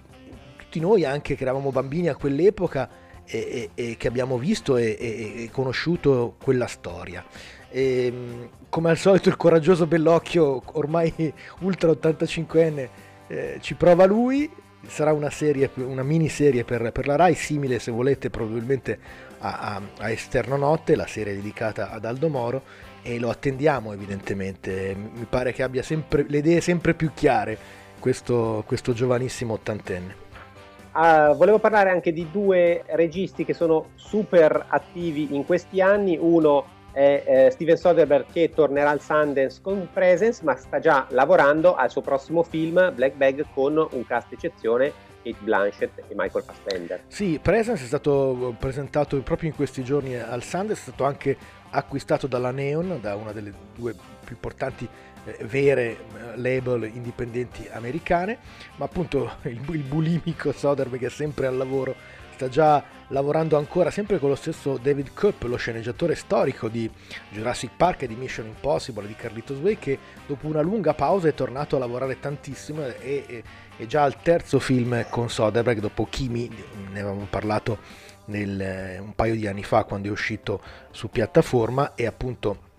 [0.57, 2.89] tutti noi, anche che eravamo bambini a quell'epoca
[3.25, 7.25] e, e- e che abbiamo visto e, conosciuto quella storia.
[7.70, 14.51] E, come al solito il coraggioso Bellocchio, ormai ultra 85enne, eh, ci prova lui.
[14.85, 18.99] Sarà una serie, una miniserie per, per la Rai, simile se volete probabilmente
[19.39, 22.62] a, a- a Esterno Notte, la serie dedicata ad Aldo Moro,
[23.01, 24.95] e lo attendiamo evidentemente.
[24.97, 27.57] Mi pare che abbia sempre, le idee sempre più chiare
[28.01, 30.16] questo, questo giovanissimo ottantenne.
[30.95, 36.18] Ah, volevo parlare anche di due registi che sono super attivi in questi anni.
[36.20, 41.74] Uno è eh, Steven Soderbergh che tornerà al Sundance con Presence, ma sta già lavorando
[41.74, 47.05] al suo prossimo film Black Bag con un cast eccezione Kate Blanchett e Michael Fassbender.
[47.07, 51.36] Sì, Presence è stato presentato proprio in questi giorni al Sundance, è stato anche
[51.70, 54.86] acquistato dalla Neon, da una delle due più importanti
[55.24, 55.97] eh, vere eh,
[56.36, 58.38] label indipendenti americane,
[58.76, 61.95] ma appunto il, il bulimico Soderbergh è sempre al lavoro,
[62.34, 62.82] sta già
[63.12, 66.90] lavorando ancora sempre con lo stesso David Koepp, lo sceneggiatore storico di
[67.30, 71.34] Jurassic Park e di Mission Impossible di Carlitos Way, che dopo una lunga pausa è
[71.34, 73.44] tornato a lavorare tantissimo e,
[73.76, 76.48] e, già al terzo film con Soderbergh, dopo Kimi,
[76.90, 77.78] ne avevamo parlato
[78.26, 82.70] nel, un paio di anni fa quando è uscito su piattaforma e appunto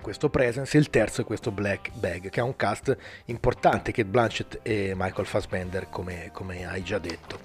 [0.00, 4.08] questo Presence e il terzo è questo Black Bag che ha un cast importante Kate
[4.08, 7.40] Blanchett e Michael Fassbender come, come hai già detto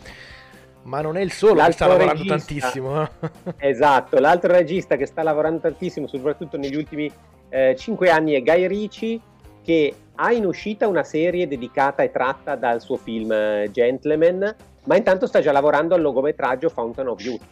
[0.84, 3.10] ma non è il solo che sta lavorando regista, tantissimo eh.
[3.70, 7.12] esatto l'altro regista che sta lavorando tantissimo soprattutto negli ultimi
[7.50, 9.20] eh, 5 anni è Guy Ritchie
[9.64, 14.56] che ha in uscita una serie dedicata e tratta dal suo film eh, Gentleman
[14.86, 17.44] ma intanto sta già lavorando al lungometraggio Fountain of Youth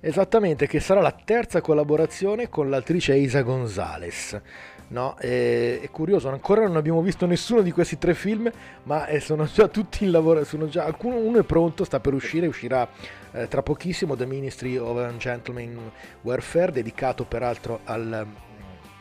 [0.00, 4.40] Esattamente, che sarà la terza collaborazione con l'attrice Isa Gonzalez.
[4.88, 8.50] No, è, è, curioso, ancora non abbiamo visto nessuno di questi tre film,
[8.84, 12.14] ma eh, sono già tutti in lavoro, sono già, alcuno, uno è pronto, sta per
[12.14, 12.88] uscire, uscirà
[13.32, 18.26] eh, tra pochissimo, The Ministry of Gentleman Warfare, dedicato peraltro al,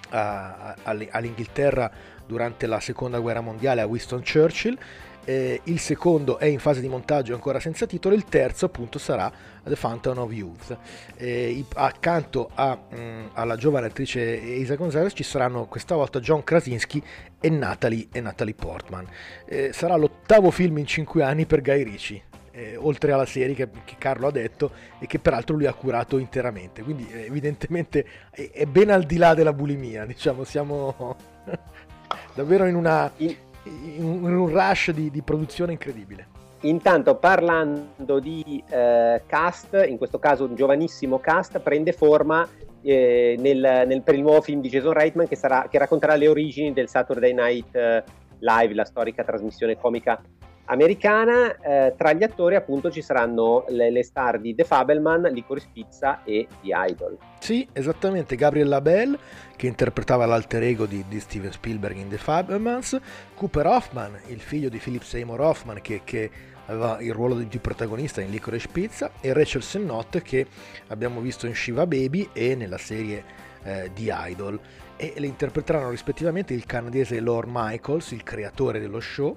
[0.09, 1.91] a, a, all'Inghilterra
[2.25, 4.77] durante la seconda guerra mondiale a Winston Churchill
[5.26, 9.32] eh, il secondo è in fase di montaggio ancora senza titolo, il terzo appunto sarà
[9.63, 10.78] The Fountain of Youth.
[11.17, 16.43] Eh, accanto a, mh, mm, alla giovane attrice Isa Gonzalez ci saranno questa volta John
[16.43, 17.03] Krasinski
[17.39, 19.07] e Natalie, e Natalie Portman.
[19.45, 22.23] Eh, sarà l'ottavo film in cinque anni per Guy Ritchie.
[22.51, 26.17] Eh, oltre alla serie che, che, Carlo ha detto e che peraltro lui ha curato
[26.17, 31.17] interamente quindi eh, evidentemente è, è ben al di là della bulimia diciamo siamo
[32.34, 33.36] davvero in una in
[33.70, 36.28] un rush di, di produzione incredibile.
[36.61, 42.47] Intanto parlando di eh, cast, in questo caso un giovanissimo cast, prende forma
[42.82, 46.28] eh, nel, nel, per il nuovo film di Jason Reitman che, sarà, che racconterà le
[46.28, 48.03] origini del Saturday Night eh,
[48.39, 50.22] Live, la storica trasmissione comica
[50.66, 51.57] americana.
[51.59, 56.24] Eh, tra gli attori appunto ci saranno le, le, star di The Fabelman, Licorice Pizza
[56.24, 57.18] e The Idol.
[57.39, 59.18] Sì, esattamente, Gabriel Labelle
[59.55, 62.99] che interpretava l'alter ego di, di Steven Spielberg in The Fabelmans,
[63.36, 66.30] Cooper Hoffman, il figlio di Philip Seymour Hoffman che, che
[66.68, 70.47] aveva il ruolo di protagonista in Licorice Pizza e Rachel Sennott che
[70.88, 73.24] abbiamo visto in Shiva Baby e nella serie
[73.63, 74.59] eh, The Idol
[74.97, 79.36] e le interpreteranno rispettivamente il canadese Lord Michaels, il creatore dello show,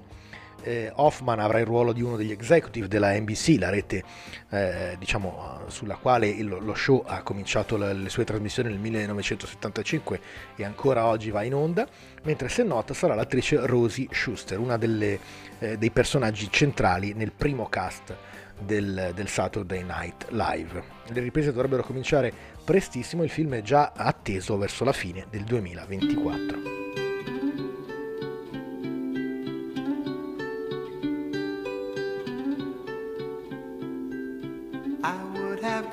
[0.63, 4.03] eh, Hoffman avrà il ruolo di uno degli executive della NBC, la rete
[4.49, 10.19] eh, diciamo, sulla quale il, lo show ha cominciato le, le, sue trasmissioni nel 1975
[10.55, 11.87] e ancora oggi va in onda,
[12.23, 15.19] mentre se nota sarà l'attrice Rosie Schuster, una delle,
[15.59, 18.15] eh, dei personaggi centrali nel primo cast
[18.59, 20.83] del, del Saturday Night Live.
[21.07, 22.31] Le riprese dovrebbero cominciare
[22.63, 27.08] prestissimo, il film è già atteso verso la fine del 2024.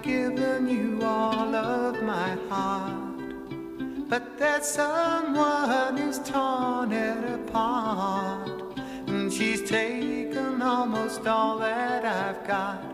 [0.07, 2.92] Given you all of my heart.
[4.09, 8.78] But that someone who's torn it apart.
[9.09, 12.84] And she's taken almost all that I've got.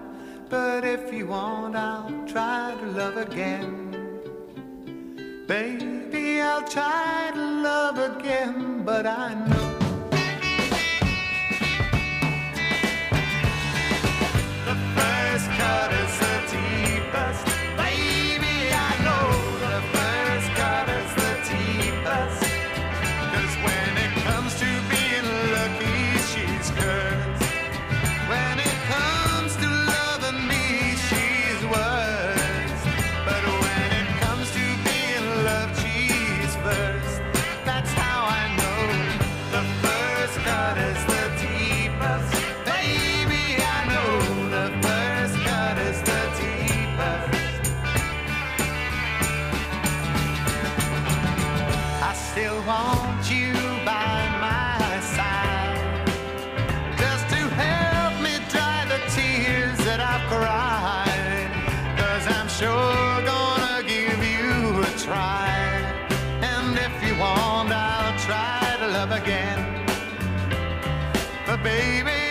[0.48, 3.90] But if you want, I'll try to love again.
[5.46, 9.68] Baby, I'll try to love again, but I know.
[14.68, 16.41] The first cut is
[71.62, 72.21] baby.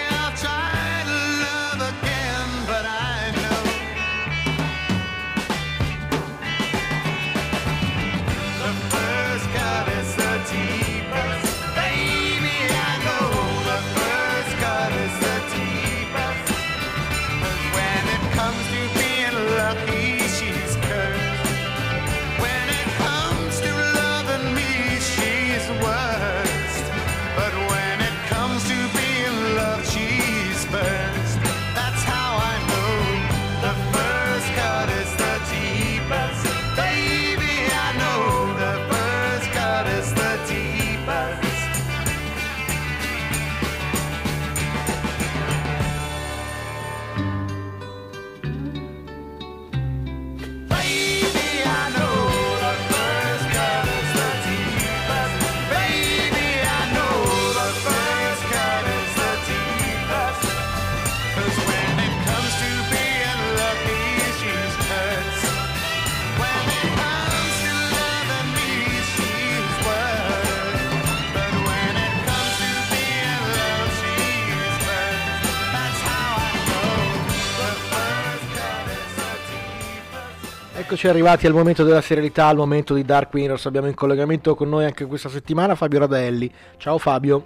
[80.91, 83.65] Eccoci arrivati al momento della serialità, al momento di Dark Winners.
[83.65, 86.51] Abbiamo in collegamento con noi anche questa settimana Fabio Radelli.
[86.75, 87.45] Ciao Fabio.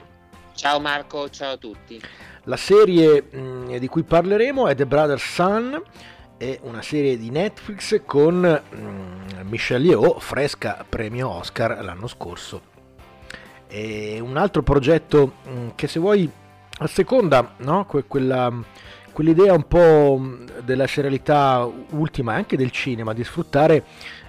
[0.56, 2.02] Ciao Marco, ciao a tutti.
[2.46, 5.80] La serie mh, di cui parleremo è The Brother Sun,
[6.38, 12.62] è una serie di Netflix con mh, Michelle Yeoh, fresca premio Oscar l'anno scorso.
[13.68, 16.28] È un altro progetto mh, che se vuoi
[16.80, 17.86] asseconda no?
[17.86, 18.52] Que- quella,
[19.16, 20.22] quell'idea un po'
[20.66, 23.82] della serialità ultima e anche del cinema di sfruttare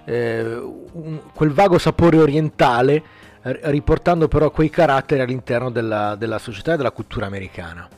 [0.05, 3.03] eh, un- quel vago sapore orientale
[3.43, 7.89] riportando però quei caratteri all'interno della, della società e della cultura americana.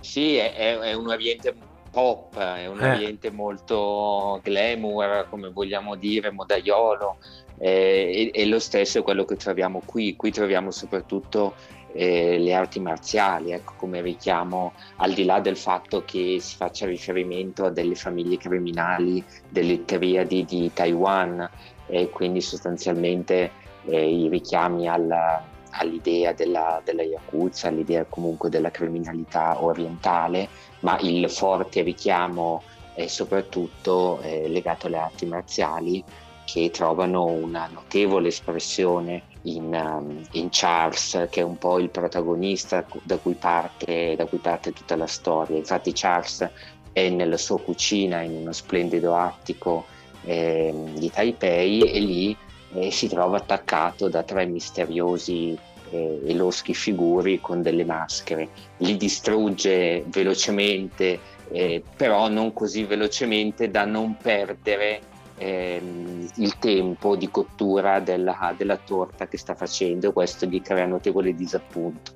[0.00, 1.52] Sì, è, è- è un ambiente
[1.90, 2.88] pop, è un Eh.
[2.90, 7.16] ambiente molto glamour, come vogliamo dire, modaiolo,
[7.58, 10.14] eh, e, e lo stesso è quello che troviamo qui.
[10.14, 11.54] Qui troviamo soprattutto
[11.96, 16.86] eh, le arti marziali, ecco, come richiamo, al di là del fatto che si faccia
[16.86, 21.48] riferimento a delle famiglie criminali delle triadi di Taiwan,
[21.88, 23.50] e quindi sostanzialmente
[23.86, 30.48] eh, i richiami alla- all'idea della, della Yakuza, all'idea comunque della criminalità orientale,
[30.80, 32.62] ma il forte richiamo
[32.94, 36.02] è soprattutto eh, legato alle arti marziali
[36.44, 42.84] che trovano una notevole espressione in, um, in Charles, che è un po' il protagonista
[43.02, 45.56] da cui, parte, da cui parte tutta la storia.
[45.56, 46.48] Infatti Charles
[46.92, 49.86] è nella sua cucina in uno splendido attico
[50.24, 52.36] ehm, di Taipei e lì
[52.74, 55.56] eh, si trova attaccato da tre misteriosi
[55.90, 58.48] eh, e loschi figuri con delle maschere.
[58.78, 61.18] Li distrugge velocemente,
[61.52, 68.76] eh, però non così velocemente da non perdere ehm, il tempo di cottura della, della
[68.76, 70.12] torta che sta facendo.
[70.12, 72.12] Questo gli crea notevole disappunto.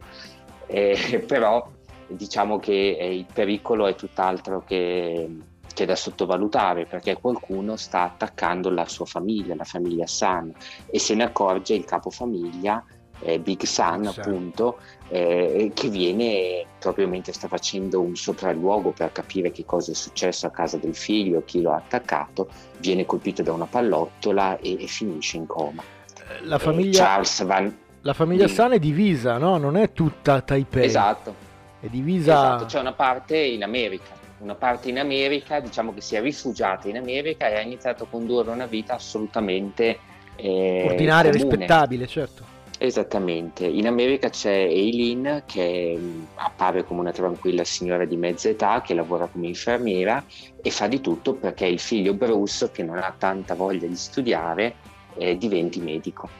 [0.66, 1.68] Eh, però
[2.06, 5.28] diciamo che eh, il pericolo è tutt'altro che,
[5.72, 10.52] che da sottovalutare perché qualcuno sta attaccando la sua famiglia, la famiglia San
[10.90, 12.84] e se ne accorge il capofamiglia
[13.20, 14.22] eh, Big Sun Big Sun.
[14.24, 14.78] appunto
[15.10, 20.46] eh, che viene proprio mentre sta facendo un sopralluogo per capire che cosa è successo
[20.46, 22.48] a casa del figlio, chi lo ha attaccato,
[22.78, 25.82] viene colpito da una pallottola e, e finisce in coma.
[25.82, 27.78] Eh, La Eh, famiglia, Charles Van...
[28.02, 28.56] la famiglia Dimmi.
[28.56, 29.56] San è divisa, no?
[29.58, 30.84] Non è tutta Taipei.
[30.84, 31.34] Esatto,
[31.80, 32.32] È divisa...
[32.32, 36.88] esatto, c'è una parte in America, una parte in America, diciamo che si è rifugiata
[36.88, 39.98] in America e ha iniziato a condurre una vita assolutamente
[40.36, 41.50] eh, ordinaria, comune.
[41.50, 42.49] rispettabile, certo.
[42.82, 48.80] Esattamente, in America c'è Eileen che mh, appare come una tranquilla signora di mezza età
[48.80, 50.24] che lavora come infermiera
[50.62, 54.76] e fa di tutto perché il figlio Bruce, che non ha tanta voglia di studiare,
[55.18, 56.30] eh, diventi medico.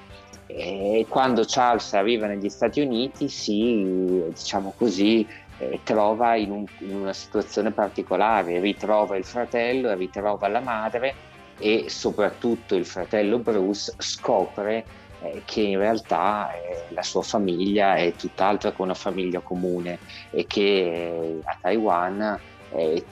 [0.46, 5.28] E quando Charles arriva negli Stati Uniti si, diciamo così,
[5.58, 11.14] eh, trova in, un- in una situazione particolare, ritrova il fratello, ritrova la madre
[11.58, 14.86] e soprattutto il fratello Bruce scopre
[15.22, 19.98] eh, che in realtà eh, la sua famiglia è tutt'altro che una famiglia comune
[20.30, 22.38] e che eh, a Taiwan
[22.72, 23.04] eh,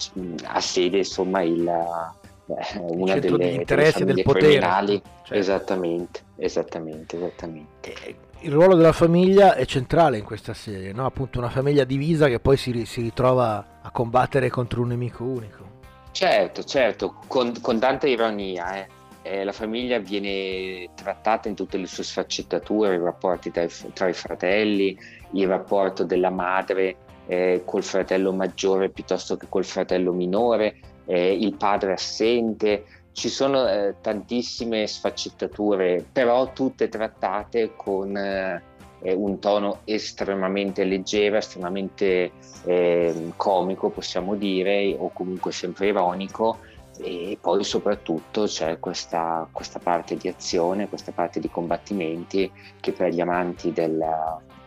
[0.45, 4.47] ha sede insomma il, una centro delle, di delle del potere.
[4.47, 5.03] criminali.
[5.23, 7.95] Cioè, Esattamente, esattamente, esattamente.
[8.41, 11.05] il ruolo della famiglia è centrale in questa serie, no?
[11.05, 15.77] Appunto una famiglia divisa che poi si, si ritrova a combattere contro un nemico unico.
[16.13, 18.87] Certo, certo, con, con tanta ironia, eh.
[19.31, 24.09] Eh, la famiglia viene trattata in tutte le sue sfaccettature, i rapporti tra i, tra
[24.09, 24.99] i fratelli,
[25.33, 31.55] il rapporto della madre eh, col fratello maggiore piuttosto che col fratello minore, eh, il
[31.57, 38.63] padre assente, ci sono eh, tantissime sfaccettature, però tutte trattate con eh,
[39.03, 42.31] un tono estremamente leggero, estremamente
[42.65, 46.61] eh, comico, possiamo dire, o comunque sempre ironico.
[47.01, 53.13] E poi soprattutto c'è questa, questa parte di azione, questa parte di combattimenti che per
[53.13, 54.05] gli amanti del,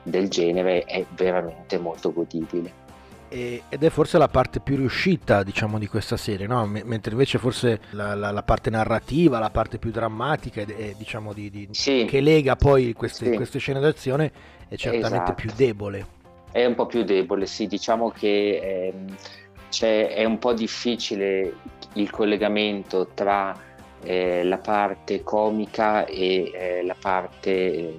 [0.03, 2.79] del genere è veramente molto godibile.
[3.33, 6.65] Ed è forse la parte più riuscita, diciamo, di questa serie, no?
[6.65, 10.93] M- mentre invece forse la, la- la parte narrativa, la parte più drammatica, ed è,
[10.97, 13.35] diciamo, di, di- Sì, che lega poi queste, Sì.
[13.37, 14.31] queste scene d'azione
[14.67, 15.33] è certamente Esatto.
[15.33, 16.05] più debole.
[16.51, 19.15] È un po' più debole, sì, diciamo che ehm,
[19.71, 21.55] c'è- è un po' difficile
[21.93, 23.57] il collegamento tra
[24.03, 27.97] eh, la parte comica e eh, la parte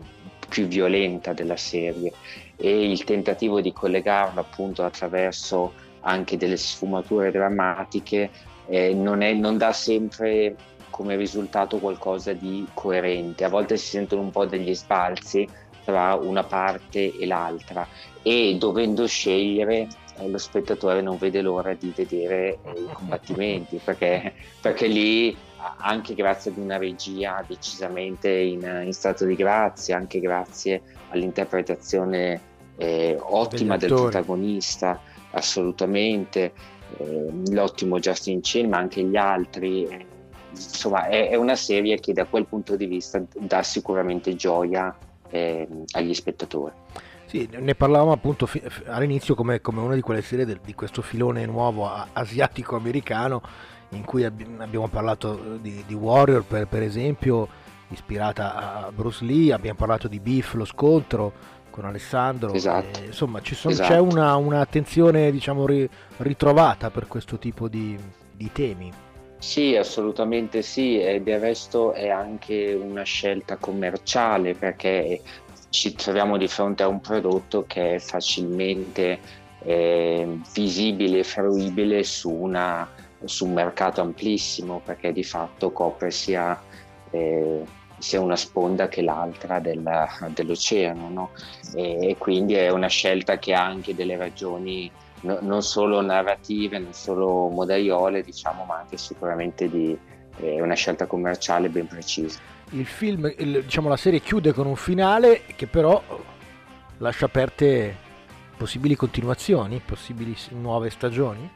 [0.48, 2.12] più violenta della serie.
[2.56, 8.30] E il tentativo di collegarlo appunto attraverso anche delle sfumature drammatiche
[8.66, 10.56] eh, non, è- non dà sempre
[10.90, 15.48] come risultato qualcosa di coerente, a volte si sentono un po' degli sbalzi
[15.84, 17.86] tra una parte e l'altra.
[18.22, 19.88] E dovendo scegliere
[20.18, 25.36] eh, lo spettatore non vede l'ora di vedere eh, i combattimenti perché, perché lì
[25.78, 32.40] anche grazie ad una regia decisamente in, in stato di grazia, anche grazie all'interpretazione
[32.76, 35.00] eh, ottima del protagonista,
[35.30, 36.52] assolutamente,
[36.98, 39.84] eh, l'ottimo Justin Chin, ma anche gli altri.
[39.86, 40.06] eh,
[40.50, 44.94] insomma, è, è una serie che da quel punto di vista dà sicuramente gioia
[45.92, 46.74] agli spettatori.
[47.32, 48.46] Sì, ne parlavamo appunto
[48.88, 53.40] all'inizio come, come una di quelle serie del- di questo filone nuovo asiatico-americano
[53.92, 57.48] in cui abbi- abbiamo parlato di, di Warrior per, per esempio,
[57.88, 61.32] ispirata a Bruce Lee, abbiamo parlato di Beef, lo scontro
[61.70, 63.00] con Alessandro, Esatto.
[63.00, 63.88] e, insomma ci sono- Esatto.
[63.90, 67.98] c'è una, un'attenzione diciamo ri- ritrovata per questo tipo di,
[68.30, 68.92] di temi.
[69.38, 75.20] Sì, assolutamente sì, e del resto è anche una scelta commerciale perché
[75.72, 79.18] ci troviamo di fronte a un prodotto che è facilmente
[79.64, 82.86] eh, visibile e fruibile su, una-
[83.24, 86.60] su un mercato amplissimo perché di fatto copre sia,
[87.10, 87.62] eh,
[87.96, 91.30] sia una sponda che l'altra della- dell'oceano, no?
[91.74, 96.78] e, e quindi è una scelta che ha anche delle ragioni no- non solo narrative,
[96.78, 99.96] non solo modaiole, diciamo, ma anche sicuramente di
[100.36, 102.40] eh, una scelta commerciale ben precisa.
[102.72, 106.02] Il film, il- diciamo la serie chiude con un finale che però
[106.98, 107.96] lascia aperte
[108.56, 111.50] possibili continuazioni, possibili nuove stagioni.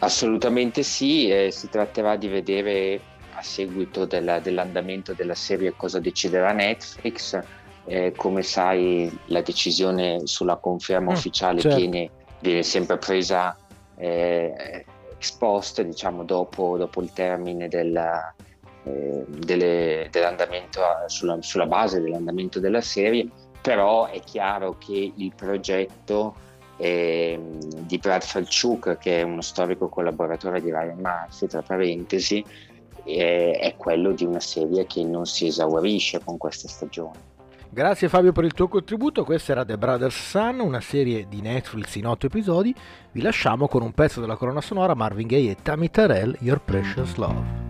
[0.00, 3.00] Assolutamente sì, e si tratterà di vedere
[3.34, 7.38] a seguito della- dell'andamento della serie cosa deciderà Netflix.
[7.86, 11.76] Eh, come sai, la decisione sulla conferma Mm, ufficiale certo.
[11.78, 13.56] viene, viene sempre presa
[13.96, 14.84] eh,
[15.16, 18.34] ex post, diciamo dopo, dopo il termine della-
[18.84, 23.28] eh, delle- dell'andamento sulla, sulla base dell'andamento della serie,
[23.60, 26.34] però è chiaro che il progetto
[26.78, 32.44] ehm, di Brad Falchuk, che è uno storico collaboratore di Ryan Murphy, tra parentesi,
[33.04, 37.28] eh, è quello di una serie che non si esaurisce con questa stagione.
[37.72, 41.94] Grazie Fabio per il tuo contributo, questa era The Brothers Sun, una serie di Netflix
[41.94, 42.74] in otto episodi.
[43.12, 47.14] Vi lasciamo con un pezzo della colonna sonora Marvin Gaye e Tammy Terrell, Your Precious
[47.14, 47.69] Love.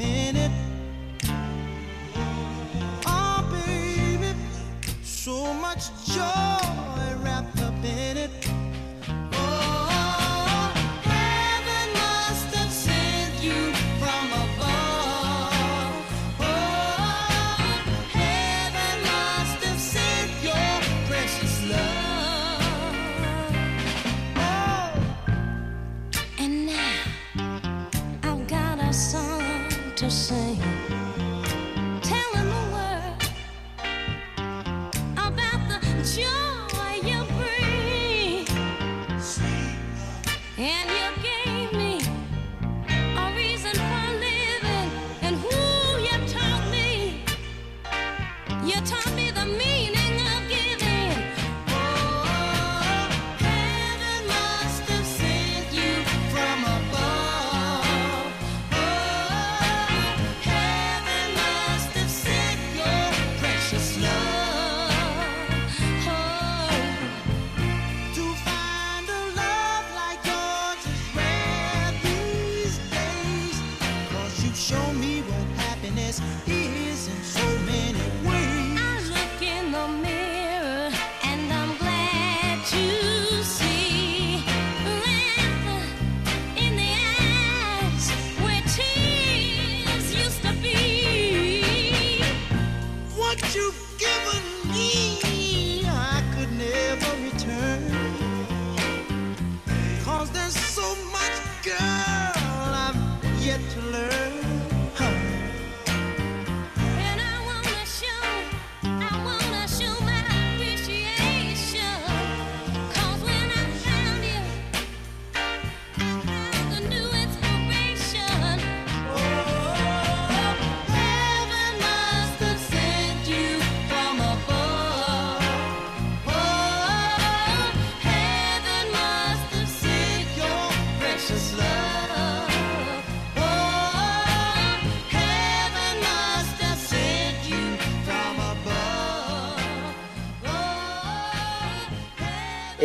[0.00, 0.50] minute,
[3.06, 4.34] oh baby,
[5.02, 6.79] so much joy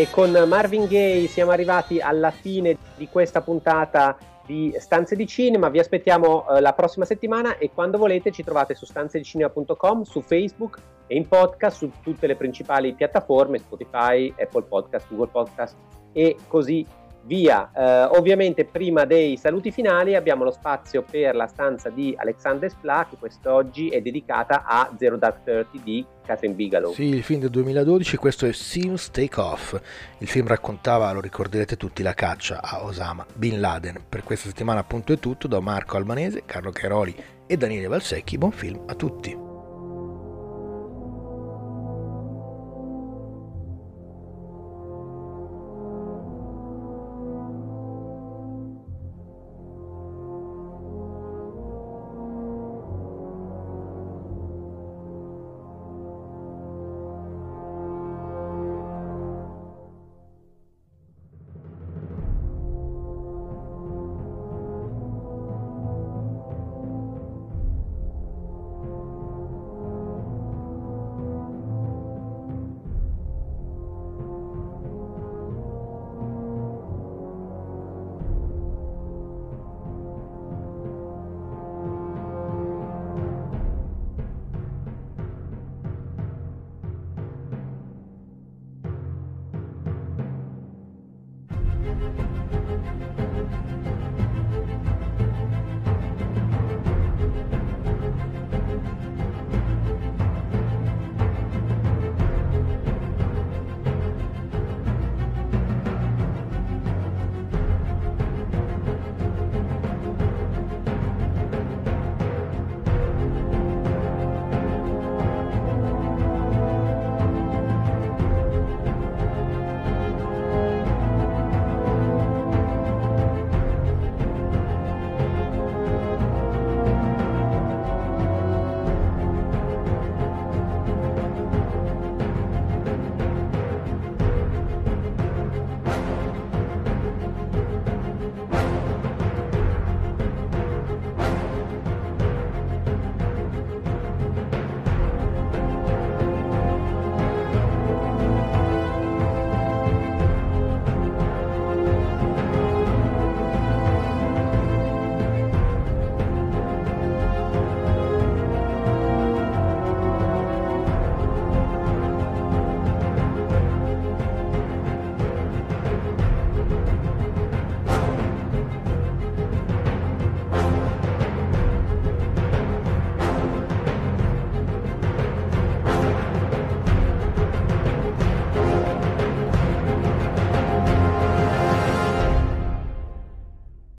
[0.05, 5.69] E con Marvin Gaye siamo arrivati alla fine di questa puntata di Stanze di Cinema.
[5.69, 10.79] Vi aspettiamo eh, la prossima settimana e quando volete ci trovate su stanzedicinema.com, su Facebook
[11.07, 15.75] e in podcast su tutte le principali piattaforme, Spotify, Apple Podcast, Google Podcast
[16.13, 16.85] e così
[17.25, 17.71] via.
[17.75, 23.07] Eh, ovviamente prima dei saluti finali abbiamo lo spazio per la stanza di Alexander Spla
[23.09, 26.93] che quest'oggi è dedicata a Zero Dark Thirty di Catherine Bigelow.
[26.93, 29.79] Sì, il film del 2012, questo è Seems Take Off.
[30.19, 34.01] Il film raccontava, lo ricorderete tutti, la caccia a Osama Bin Laden.
[34.07, 37.15] Per questa settimana appunto è tutto, da Marco Albanese, Carlo Cairoli
[37.45, 38.37] e Daniele Valsecchi.
[38.37, 39.44] Buon film a tutti.